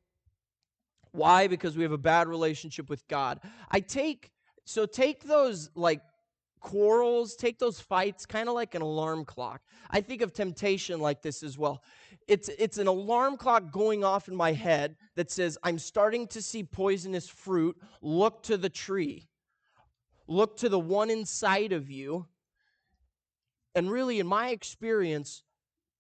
Why? 1.13 1.47
Because 1.47 1.77
we 1.77 1.83
have 1.83 1.93
a 1.93 1.97
bad 1.97 2.27
relationship 2.27 2.89
with 2.89 3.07
God. 3.07 3.39
I 3.69 3.79
take 3.79 4.29
so 4.65 4.85
take 4.85 5.23
those 5.23 5.69
like 5.75 6.01
quarrels, 6.61 7.35
take 7.35 7.59
those 7.59 7.79
fights 7.79 8.25
kind 8.25 8.47
of 8.47 8.55
like 8.55 8.75
an 8.75 8.81
alarm 8.81 9.25
clock. 9.25 9.61
I 9.89 9.99
think 10.01 10.21
of 10.21 10.33
temptation 10.33 10.99
like 10.99 11.21
this 11.21 11.43
as 11.43 11.57
well. 11.57 11.83
It's 12.27 12.49
it's 12.49 12.77
an 12.77 12.87
alarm 12.87 13.35
clock 13.35 13.71
going 13.71 14.03
off 14.03 14.27
in 14.27 14.35
my 14.35 14.53
head 14.53 14.95
that 15.15 15.29
says 15.29 15.57
I'm 15.63 15.79
starting 15.79 16.27
to 16.27 16.41
see 16.41 16.63
poisonous 16.63 17.27
fruit, 17.27 17.75
look 18.01 18.43
to 18.43 18.57
the 18.57 18.69
tree. 18.69 19.27
Look 20.27 20.57
to 20.57 20.69
the 20.69 20.79
one 20.79 21.09
inside 21.09 21.73
of 21.73 21.89
you. 21.89 22.25
And 23.75 23.91
really 23.91 24.19
in 24.19 24.27
my 24.27 24.49
experience, 24.49 25.43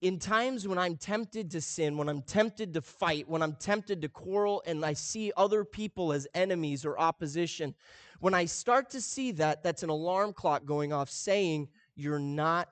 in 0.01 0.17
times 0.17 0.67
when 0.67 0.77
I'm 0.77 0.97
tempted 0.97 1.51
to 1.51 1.61
sin, 1.61 1.97
when 1.97 2.09
I'm 2.09 2.21
tempted 2.21 2.73
to 2.73 2.81
fight, 2.81 3.29
when 3.29 3.41
I'm 3.41 3.55
tempted 3.55 4.01
to 4.01 4.09
quarrel, 4.09 4.63
and 4.65 4.83
I 4.83 4.93
see 4.93 5.31
other 5.37 5.63
people 5.63 6.11
as 6.11 6.27
enemies 6.33 6.85
or 6.85 6.99
opposition, 6.99 7.75
when 8.21 8.35
I 8.35 8.45
start 8.45 8.91
to 8.91 9.01
see 9.01 9.31
that, 9.33 9.63
that's 9.63 9.81
an 9.81 9.89
alarm 9.89 10.33
clock 10.33 10.63
going 10.63 10.93
off 10.93 11.09
saying 11.09 11.69
you're 11.95 12.19
not 12.19 12.69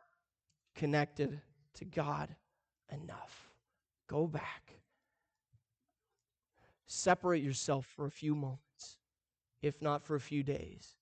connected 0.75 1.41
to 1.73 1.85
God 1.85 2.33
enough. 2.91 3.51
Go 4.07 4.27
back. 4.27 4.75
Separate 6.85 7.41
yourself 7.41 7.87
for 7.95 8.05
a 8.05 8.11
few 8.11 8.35
moments, 8.35 8.97
if 9.63 9.81
not 9.81 10.03
for 10.03 10.15
a 10.15 10.19
few 10.19 10.43
days. 10.43 10.95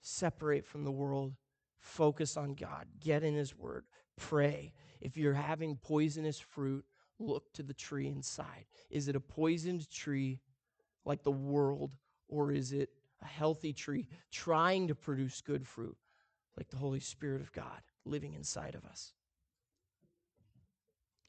Separate 0.00 0.66
from 0.66 0.82
the 0.84 0.90
world. 0.90 1.34
Focus 1.78 2.36
on 2.36 2.54
God. 2.54 2.86
Get 2.98 3.22
in 3.22 3.34
His 3.34 3.56
Word. 3.56 3.84
Pray. 4.16 4.72
If 5.00 5.16
you're 5.16 5.32
having 5.32 5.76
poisonous 5.76 6.40
fruit, 6.40 6.84
look 7.20 7.52
to 7.52 7.62
the 7.62 7.74
tree 7.74 8.08
inside. 8.08 8.66
Is 8.90 9.06
it 9.06 9.14
a 9.14 9.20
poisoned 9.20 9.88
tree 9.90 10.40
like 11.04 11.22
the 11.22 11.30
world, 11.30 11.94
or 12.28 12.50
is 12.50 12.72
it 12.72 12.90
a 13.22 13.26
healthy 13.26 13.72
tree 13.72 14.08
trying 14.30 14.88
to 14.88 14.94
produce 14.94 15.40
good 15.40 15.66
fruit 15.66 15.96
like 16.56 16.68
the 16.68 16.76
Holy 16.76 17.00
Spirit 17.00 17.40
of 17.40 17.52
God 17.52 17.80
living 18.04 18.34
inside 18.34 18.74
of 18.74 18.84
us? 18.84 19.12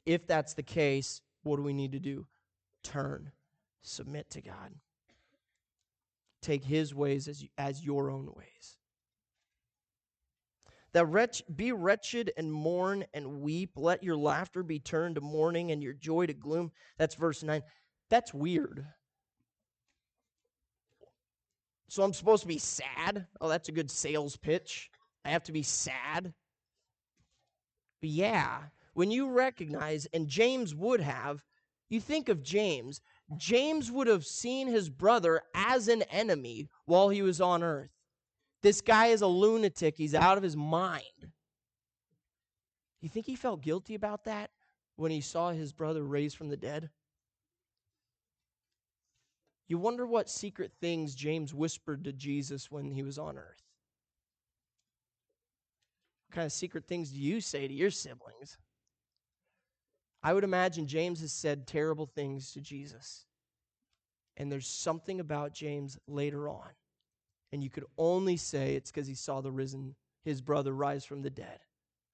If 0.04 0.26
that's 0.26 0.54
the 0.54 0.62
case, 0.62 1.20
what 1.42 1.56
do 1.56 1.62
we 1.62 1.72
need 1.72 1.92
to 1.92 2.00
do? 2.00 2.26
Turn, 2.82 3.30
submit 3.82 4.30
to 4.30 4.40
God. 4.40 4.74
Take 6.40 6.64
his 6.64 6.94
ways 6.94 7.28
as, 7.28 7.44
as 7.56 7.84
your 7.84 8.10
own 8.10 8.26
ways 8.26 8.76
that 10.92 11.06
wretch, 11.06 11.42
be 11.54 11.72
wretched 11.72 12.32
and 12.36 12.52
mourn 12.52 13.04
and 13.14 13.40
weep. 13.40 13.72
Let 13.76 14.02
your 14.02 14.16
laughter 14.16 14.62
be 14.62 14.78
turned 14.78 15.14
to 15.14 15.20
mourning 15.20 15.70
and 15.70 15.82
your 15.82 15.94
joy 15.94 16.26
to 16.26 16.34
gloom. 16.34 16.70
That's 16.98 17.14
verse 17.14 17.42
9. 17.42 17.62
That's 18.10 18.34
weird. 18.34 18.86
So 21.92 22.02
I'm 22.02 22.14
supposed 22.14 22.40
to 22.40 22.48
be 22.48 22.56
sad? 22.56 23.26
Oh, 23.38 23.50
that's 23.50 23.68
a 23.68 23.72
good 23.72 23.90
sales 23.90 24.34
pitch. 24.34 24.90
I 25.26 25.28
have 25.28 25.42
to 25.42 25.52
be 25.52 25.62
sad. 25.62 26.32
But 28.00 28.08
yeah, 28.08 28.60
when 28.94 29.10
you 29.10 29.28
recognize, 29.28 30.06
and 30.14 30.26
James 30.26 30.74
would 30.74 31.02
have, 31.02 31.42
you 31.90 32.00
think 32.00 32.30
of 32.30 32.42
James. 32.42 33.02
James 33.36 33.90
would 33.90 34.06
have 34.06 34.24
seen 34.24 34.68
his 34.68 34.88
brother 34.88 35.42
as 35.54 35.86
an 35.86 36.00
enemy 36.04 36.70
while 36.86 37.10
he 37.10 37.20
was 37.20 37.42
on 37.42 37.62
earth. 37.62 37.90
This 38.62 38.80
guy 38.80 39.08
is 39.08 39.20
a 39.20 39.26
lunatic. 39.26 39.94
He's 39.98 40.14
out 40.14 40.38
of 40.38 40.42
his 40.42 40.56
mind. 40.56 41.02
You 43.02 43.10
think 43.10 43.26
he 43.26 43.36
felt 43.36 43.60
guilty 43.60 43.94
about 43.94 44.24
that 44.24 44.48
when 44.96 45.10
he 45.10 45.20
saw 45.20 45.50
his 45.50 45.74
brother 45.74 46.02
raised 46.02 46.38
from 46.38 46.48
the 46.48 46.56
dead? 46.56 46.88
You 49.68 49.78
wonder 49.78 50.06
what 50.06 50.28
secret 50.28 50.72
things 50.80 51.14
James 51.14 51.54
whispered 51.54 52.04
to 52.04 52.12
Jesus 52.12 52.70
when 52.70 52.90
he 52.90 53.02
was 53.02 53.18
on 53.18 53.38
earth. 53.38 53.62
What 56.28 56.36
kind 56.36 56.46
of 56.46 56.52
secret 56.52 56.86
things 56.86 57.10
do 57.10 57.20
you 57.20 57.40
say 57.40 57.66
to 57.66 57.74
your 57.74 57.90
siblings? 57.90 58.58
I 60.22 60.32
would 60.32 60.44
imagine 60.44 60.86
James 60.86 61.20
has 61.20 61.32
said 61.32 61.66
terrible 61.66 62.06
things 62.06 62.52
to 62.52 62.60
Jesus. 62.60 63.24
And 64.36 64.50
there's 64.50 64.66
something 64.66 65.20
about 65.20 65.52
James 65.52 65.98
later 66.06 66.48
on 66.48 66.70
and 67.52 67.62
you 67.62 67.70
could 67.70 67.84
only 67.98 68.36
say 68.36 68.74
it's 68.74 68.90
because 68.90 69.06
he 69.06 69.14
saw 69.14 69.40
the 69.40 69.52
risen, 69.52 69.94
his 70.24 70.40
brother 70.40 70.72
rise 70.72 71.04
from 71.04 71.22
the 71.22 71.30
dead 71.30 71.60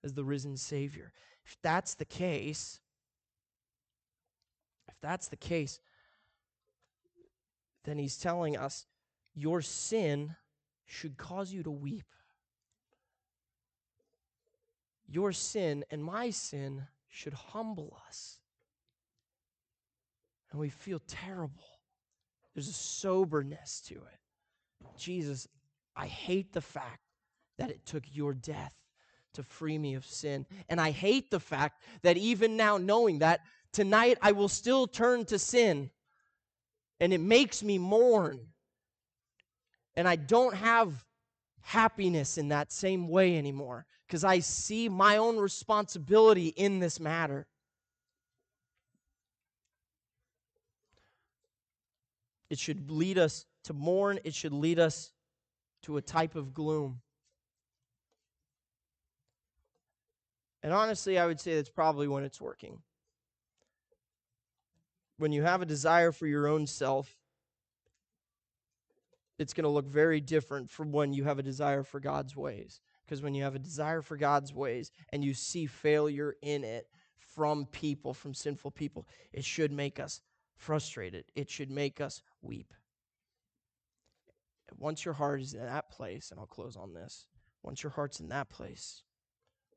as 0.04 0.12
the 0.12 0.24
risen 0.24 0.56
Savior. 0.56 1.12
If 1.46 1.56
that's 1.62 1.94
the 1.94 2.04
case, 2.04 2.80
if 4.88 4.96
that's 5.00 5.28
the 5.28 5.36
case, 5.36 5.80
then 7.84 7.98
he's 7.98 8.16
telling 8.16 8.56
us 8.56 8.86
your 9.34 9.62
sin 9.62 10.34
should 10.86 11.16
cause 11.16 11.52
you 11.52 11.62
to 11.62 11.70
weep. 11.70 12.04
Your 15.06 15.32
sin 15.32 15.84
and 15.90 16.04
my 16.04 16.30
sin 16.30 16.86
should 17.08 17.32
humble 17.32 17.96
us. 18.06 18.38
And 20.50 20.60
we 20.60 20.68
feel 20.68 21.00
terrible. 21.06 21.80
There's 22.54 22.68
a 22.68 22.72
soberness 22.72 23.80
to 23.88 23.94
it. 23.94 24.96
Jesus, 24.96 25.48
I 25.96 26.06
hate 26.06 26.52
the 26.52 26.60
fact 26.60 27.00
that 27.58 27.70
it 27.70 27.84
took 27.86 28.04
your 28.12 28.34
death 28.34 28.74
to 29.34 29.42
free 29.42 29.78
me 29.78 29.94
of 29.94 30.04
sin. 30.04 30.46
And 30.68 30.80
I 30.80 30.90
hate 30.90 31.30
the 31.30 31.40
fact 31.40 31.82
that 32.02 32.16
even 32.16 32.56
now, 32.56 32.78
knowing 32.78 33.20
that, 33.20 33.40
tonight 33.72 34.18
I 34.22 34.32
will 34.32 34.48
still 34.48 34.86
turn 34.86 35.24
to 35.26 35.38
sin. 35.38 35.90
And 37.00 37.12
it 37.12 37.20
makes 37.20 37.62
me 37.62 37.78
mourn. 37.78 38.40
And 39.96 40.08
I 40.08 40.16
don't 40.16 40.54
have 40.54 41.04
happiness 41.62 42.38
in 42.38 42.48
that 42.48 42.72
same 42.72 43.08
way 43.08 43.36
anymore 43.36 43.86
because 44.06 44.24
I 44.24 44.38
see 44.38 44.88
my 44.88 45.18
own 45.18 45.36
responsibility 45.36 46.48
in 46.48 46.78
this 46.78 46.98
matter. 46.98 47.46
It 52.48 52.58
should 52.58 52.90
lead 52.90 53.18
us 53.18 53.44
to 53.64 53.74
mourn, 53.74 54.18
it 54.24 54.34
should 54.34 54.52
lead 54.52 54.78
us 54.78 55.12
to 55.82 55.98
a 55.98 56.02
type 56.02 56.34
of 56.34 56.54
gloom. 56.54 57.00
And 60.62 60.72
honestly, 60.72 61.18
I 61.18 61.26
would 61.26 61.38
say 61.38 61.54
that's 61.54 61.68
probably 61.68 62.08
when 62.08 62.24
it's 62.24 62.40
working. 62.40 62.82
When 65.18 65.32
you 65.32 65.42
have 65.42 65.62
a 65.62 65.66
desire 65.66 66.12
for 66.12 66.26
your 66.26 66.46
own 66.46 66.66
self, 66.66 67.16
it's 69.38 69.52
going 69.52 69.64
to 69.64 69.70
look 69.70 69.86
very 69.86 70.20
different 70.20 70.70
from 70.70 70.90
when 70.90 71.12
you 71.12 71.24
have 71.24 71.38
a 71.38 71.42
desire 71.42 71.82
for 71.82 72.00
God's 72.00 72.36
ways. 72.36 72.80
Because 73.04 73.22
when 73.22 73.34
you 73.34 73.42
have 73.42 73.54
a 73.54 73.60
desire 73.60 74.02
for 74.02 74.16
God's 74.16 74.52
ways 74.52 74.90
and 75.12 75.24
you 75.24 75.34
see 75.34 75.66
failure 75.66 76.36
in 76.42 76.64
it 76.64 76.88
from 77.16 77.66
people, 77.66 78.12
from 78.12 78.34
sinful 78.34 78.72
people, 78.72 79.06
it 79.32 79.44
should 79.44 79.72
make 79.72 79.98
us 79.98 80.20
frustrated. 80.56 81.24
It 81.34 81.50
should 81.50 81.70
make 81.70 82.00
us 82.00 82.22
weep. 82.42 82.74
Once 84.76 85.04
your 85.04 85.14
heart 85.14 85.40
is 85.40 85.54
in 85.54 85.64
that 85.64 85.90
place, 85.90 86.30
and 86.30 86.38
I'll 86.38 86.46
close 86.46 86.76
on 86.76 86.92
this, 86.92 87.26
once 87.62 87.82
your 87.82 87.90
heart's 87.90 88.20
in 88.20 88.28
that 88.28 88.50
place, 88.50 89.02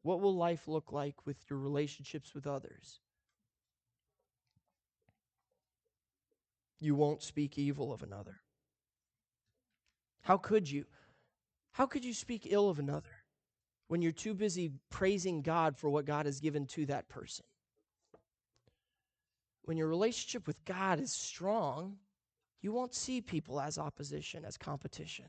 what 0.02 0.20
will 0.20 0.36
life 0.36 0.68
look 0.68 0.92
like 0.92 1.26
with 1.26 1.38
your 1.50 1.60
relationships 1.60 2.34
with 2.34 2.46
others? 2.46 3.00
You 6.82 6.96
won't 6.96 7.22
speak 7.22 7.60
evil 7.60 7.94
of 7.94 8.02
another. 8.02 8.41
How 10.24 10.38
could 10.38 10.70
you? 10.70 10.86
How 11.74 11.86
could 11.86 12.04
you 12.04 12.13
speak 12.13 12.48
ill 12.50 12.70
of 12.70 12.80
another 12.80 13.24
when 13.88 14.02
you're 14.02 14.12
too 14.12 14.34
busy 14.34 14.72
praising 14.89 15.41
God 15.41 15.78
for 15.78 15.89
what 15.89 16.06
God 16.06 16.26
has 16.26 16.39
given 16.39 16.65
to 16.67 16.88
that 16.88 17.08
person? 17.08 17.46
When 19.63 19.78
your 19.78 19.88
relationship 19.88 20.48
with 20.48 20.65
God 20.65 21.00
is 21.00 21.13
strong, 21.13 21.98
you 22.62 22.72
won't 22.72 22.96
see 22.96 23.22
people 23.22 23.62
as 23.62 23.78
opposition, 23.78 24.44
as 24.44 24.58
competition. 24.58 25.26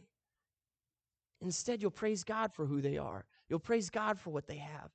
Instead, 1.42 1.82
you'll 1.82 1.90
praise 1.90 2.24
God 2.24 2.52
for 2.52 2.64
who 2.64 2.80
they 2.80 2.96
are. 2.96 3.26
You'll 3.48 3.58
praise 3.58 3.90
God 3.90 4.18
for 4.18 4.30
what 4.30 4.46
they 4.46 4.56
have. 4.56 4.90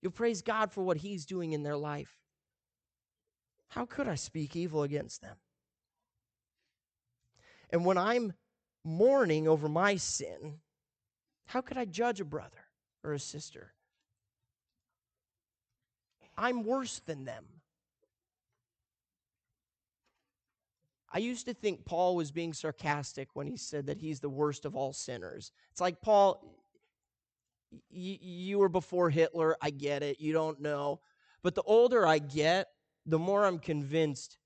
You'll 0.00 0.12
praise 0.12 0.40
God 0.40 0.72
for 0.72 0.82
what 0.82 0.96
He's 0.96 1.26
doing 1.26 1.52
in 1.52 1.62
their 1.62 1.76
life. 1.76 2.18
How 3.68 3.84
could 3.84 4.08
I 4.08 4.14
speak 4.14 4.56
evil 4.56 4.82
against 4.82 5.20
them? 5.20 5.36
And 7.70 7.84
when 7.84 7.98
I'm 7.98 8.32
mourning 8.84 9.46
over 9.48 9.68
my 9.68 9.96
sin, 9.96 10.60
how 11.46 11.60
could 11.60 11.76
I 11.76 11.84
judge 11.84 12.20
a 12.20 12.24
brother 12.24 12.64
or 13.04 13.12
a 13.12 13.18
sister? 13.18 13.72
I'm 16.36 16.64
worse 16.64 17.00
than 17.00 17.24
them. 17.24 17.44
I 21.12 21.18
used 21.18 21.46
to 21.46 21.54
think 21.54 21.84
Paul 21.84 22.14
was 22.14 22.30
being 22.30 22.52
sarcastic 22.52 23.28
when 23.34 23.46
he 23.46 23.56
said 23.56 23.86
that 23.86 23.98
he's 23.98 24.20
the 24.20 24.28
worst 24.28 24.64
of 24.64 24.76
all 24.76 24.92
sinners. 24.92 25.50
It's 25.72 25.80
like, 25.80 26.00
Paul, 26.00 26.56
y- 27.72 28.18
you 28.20 28.58
were 28.58 28.68
before 28.68 29.10
Hitler. 29.10 29.56
I 29.60 29.70
get 29.70 30.04
it. 30.04 30.20
You 30.20 30.32
don't 30.32 30.60
know. 30.60 31.00
But 31.42 31.56
the 31.56 31.62
older 31.62 32.06
I 32.06 32.18
get, 32.18 32.68
the 33.06 33.18
more 33.18 33.44
I'm 33.44 33.58
convinced 33.58 34.38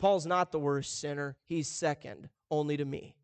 Paul's 0.00 0.26
not 0.26 0.50
the 0.50 0.58
worst 0.58 1.00
sinner. 1.00 1.36
He's 1.46 1.68
second 1.68 2.28
only 2.50 2.76
to 2.76 2.84
me. 2.84 3.14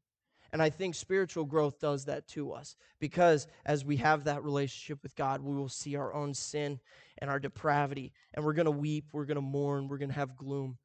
And 0.53 0.63
I 0.63 0.71
think 0.71 0.95
spiritual 0.95 1.45
growth 1.45 1.81
does 1.81 2.05
that 2.05 2.29
to 2.29 2.53
us 2.53 2.77
because 3.01 3.49
as 3.65 3.85
we 3.85 3.97
have 3.97 4.25
that 4.25 4.45
relationship 4.45 5.03
with 5.03 5.17
God, 5.17 5.41
we 5.41 5.55
will 5.55 5.69
see 5.69 5.97
our 5.97 6.15
own 6.15 6.33
sin 6.33 6.79
and 7.19 7.29
our 7.29 7.41
depravity, 7.41 8.13
and 8.33 8.45
we're 8.45 8.53
going 8.53 8.67
to 8.67 8.71
weep, 8.71 9.07
we're 9.13 9.25
going 9.25 9.37
to 9.37 9.41
mourn, 9.41 9.89
we're 9.89 9.99
going 9.99 10.11
to 10.11 10.15
have 10.15 10.37
gloom 10.37 10.79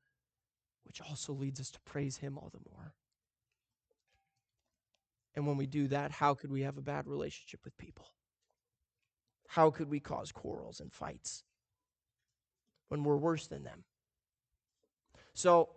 which 0.89 1.02
also 1.08 1.34
leads 1.34 1.60
us 1.60 1.69
to 1.69 1.80
praise 1.82 2.17
Him 2.17 2.36
all 2.36 2.49
the 2.52 2.67
more. 2.67 2.95
And 5.36 5.45
when 5.45 5.56
we 5.56 5.67
do 5.67 5.88
that, 5.89 6.12
how 6.12 6.34
could 6.34 6.52
we 6.52 6.62
have 6.62 6.80
a 6.80 6.82
bad 6.82 7.06
relationship 7.06 7.60
with 7.63 7.78
people? 7.78 8.08
How 9.47 9.69
could 9.69 9.88
we 9.88 9.99
cause 9.99 10.32
quarrels 10.32 10.80
and 10.80 10.91
fights 10.91 11.43
when 12.88 13.04
we're 13.04 13.17
worse 13.17 13.45
than 13.45 13.63
them? 13.63 13.84
So, 15.36 15.69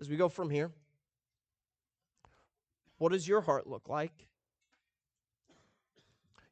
as 0.00 0.08
we 0.08 0.16
go 0.16 0.30
from 0.30 0.48
here, 0.48 0.72
what 3.00 3.12
does 3.12 3.26
your 3.26 3.40
heart 3.40 3.66
look 3.66 3.88
like? 3.88 4.28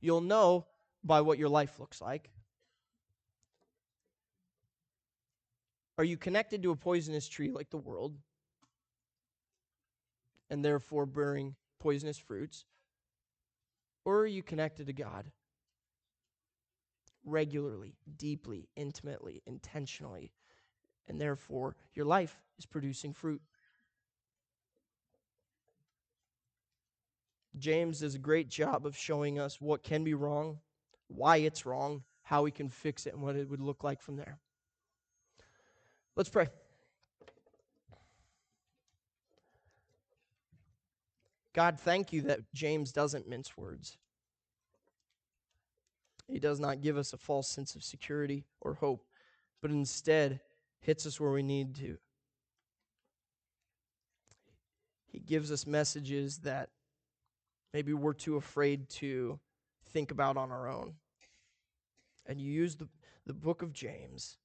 You'll 0.01 0.23
know 0.23 0.65
by 1.05 1.21
what 1.21 1.39
your 1.39 1.51
life 1.51 1.79
looks 1.79 2.01
like. 2.01 2.31
Are 5.99 6.05
you 6.05 6.17
connected 6.17 6.63
to 6.63 6.71
a 6.71 6.77
poisonous 6.77 7.29
tree 7.29 7.51
like 7.51 7.69
the 7.69 7.77
world 7.77 8.17
and 10.49 10.65
therefore 10.65 11.05
bearing 11.05 11.55
poisonous 11.81 12.17
fruits? 12.17 12.65
Or 14.07 14.21
are 14.21 14.27
you 14.27 14.43
connected 14.43 14.87
to 14.87 14.95
God 14.95 15.31
regularly, 17.27 17.95
deeply, 18.17 18.71
intimately, 18.75 19.43
intentionally, 19.45 20.33
and 21.09 21.21
therefore 21.21 21.77
your 21.93 22.07
life 22.07 22.41
is 22.59 22.65
producing 22.65 23.13
fruit? 23.13 23.43
James 27.59 28.01
does 28.01 28.15
a 28.15 28.19
great 28.19 28.49
job 28.49 28.87
of 28.87 28.97
showing 28.97 29.39
us 29.39 29.61
what 29.61 29.83
can 29.83 30.05
be 30.05 30.15
wrong, 30.15 30.59
why 31.09 31.39
it's 31.39 31.67
wrong, 31.67 32.03
how 32.23 32.43
we 32.43 32.51
can 32.51 32.69
fix 32.69 33.07
it, 33.07 33.15
and 33.15 33.23
what 33.23 33.37
it 33.37 33.49
would 33.49 33.61
look 33.61 33.85
like 33.85 34.01
from 34.01 34.17
there. 34.17 34.39
Let's 36.17 36.29
pray. 36.29 36.49
God, 41.55 41.81
thank 41.81 42.13
you 42.13 42.23
that 42.23 42.41
James 42.55 42.93
doesn't 42.93 43.29
mince 43.29 43.57
words. 43.57 43.97
He 46.29 46.39
does 46.39 46.61
not 46.61 46.83
give 46.83 46.97
us 46.97 47.13
a 47.13 47.17
false 47.17 47.49
sense 47.49 47.75
of 47.75 47.83
security 47.83 48.45
or 48.61 48.75
hope, 48.75 49.05
but 49.63 49.71
instead 49.71 50.41
hits 50.81 51.07
us 51.07 51.19
where 51.19 51.33
we 51.33 51.43
need 51.43 51.75
to. 51.77 51.97
He 55.07 55.19
gives 55.19 55.51
us 55.51 55.67
messages 55.67 56.39
that 56.39 56.69
maybe 57.73 57.93
we're 57.93 58.13
too 58.13 58.37
afraid 58.37 58.89
to 58.89 59.39
think 59.91 60.11
about 60.11 60.37
on 60.37 60.51
our 60.51 60.69
own. 60.69 60.95
And 62.27 62.41
you 62.41 62.53
use 62.53 62.77
the, 62.77 62.89
the 63.27 63.35
book 63.35 63.63
of 63.63 63.73
James 63.73 64.37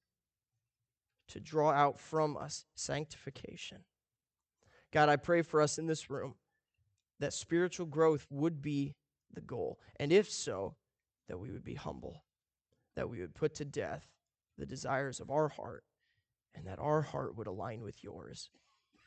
to 1.28 1.40
draw 1.40 1.70
out 1.70 1.98
from 1.98 2.36
us 2.36 2.64
sanctification. 2.74 3.78
God, 4.92 5.08
I 5.08 5.16
pray 5.16 5.42
for 5.42 5.60
us 5.60 5.78
in 5.78 5.86
this 5.86 6.08
room 6.10 6.34
that 7.20 7.32
spiritual 7.32 7.86
growth 7.86 8.26
would 8.30 8.60
be 8.60 8.94
the 9.32 9.40
goal. 9.40 9.78
And 9.96 10.12
if 10.12 10.30
so, 10.30 10.76
that 11.28 11.38
we 11.38 11.50
would 11.50 11.64
be 11.64 11.74
humble, 11.74 12.24
that 12.96 13.08
we 13.08 13.20
would 13.20 13.34
put 13.34 13.54
to 13.54 13.64
death 13.64 14.06
the 14.58 14.66
desires 14.66 15.20
of 15.20 15.30
our 15.30 15.48
heart, 15.48 15.84
and 16.54 16.66
that 16.66 16.78
our 16.78 17.02
heart 17.02 17.36
would 17.36 17.46
align 17.46 17.80
with 17.80 18.04
yours 18.04 18.50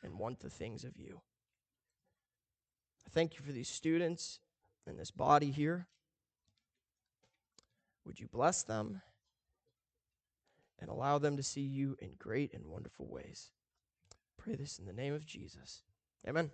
and 0.02 0.18
want 0.18 0.40
the 0.40 0.50
things 0.50 0.84
of 0.84 0.96
you. 0.96 1.20
I 3.08 3.10
thank 3.12 3.38
you 3.38 3.44
for 3.44 3.52
these 3.52 3.68
students 3.68 4.38
and 4.86 4.98
this 4.98 5.10
body 5.10 5.50
here. 5.50 5.86
Would 8.04 8.20
you 8.20 8.28
bless 8.28 8.62
them? 8.62 9.00
and 10.80 10.90
allow 10.90 11.18
them 11.18 11.36
to 11.36 11.42
see 11.42 11.62
you 11.62 11.96
in 12.00 12.10
great 12.18 12.54
and 12.54 12.66
wonderful 12.66 13.06
ways. 13.06 13.50
Pray 14.36 14.54
this 14.54 14.78
in 14.78 14.86
the 14.86 14.92
name 14.92 15.14
of 15.14 15.26
Jesus. 15.26 15.82
Amen. 16.26 16.50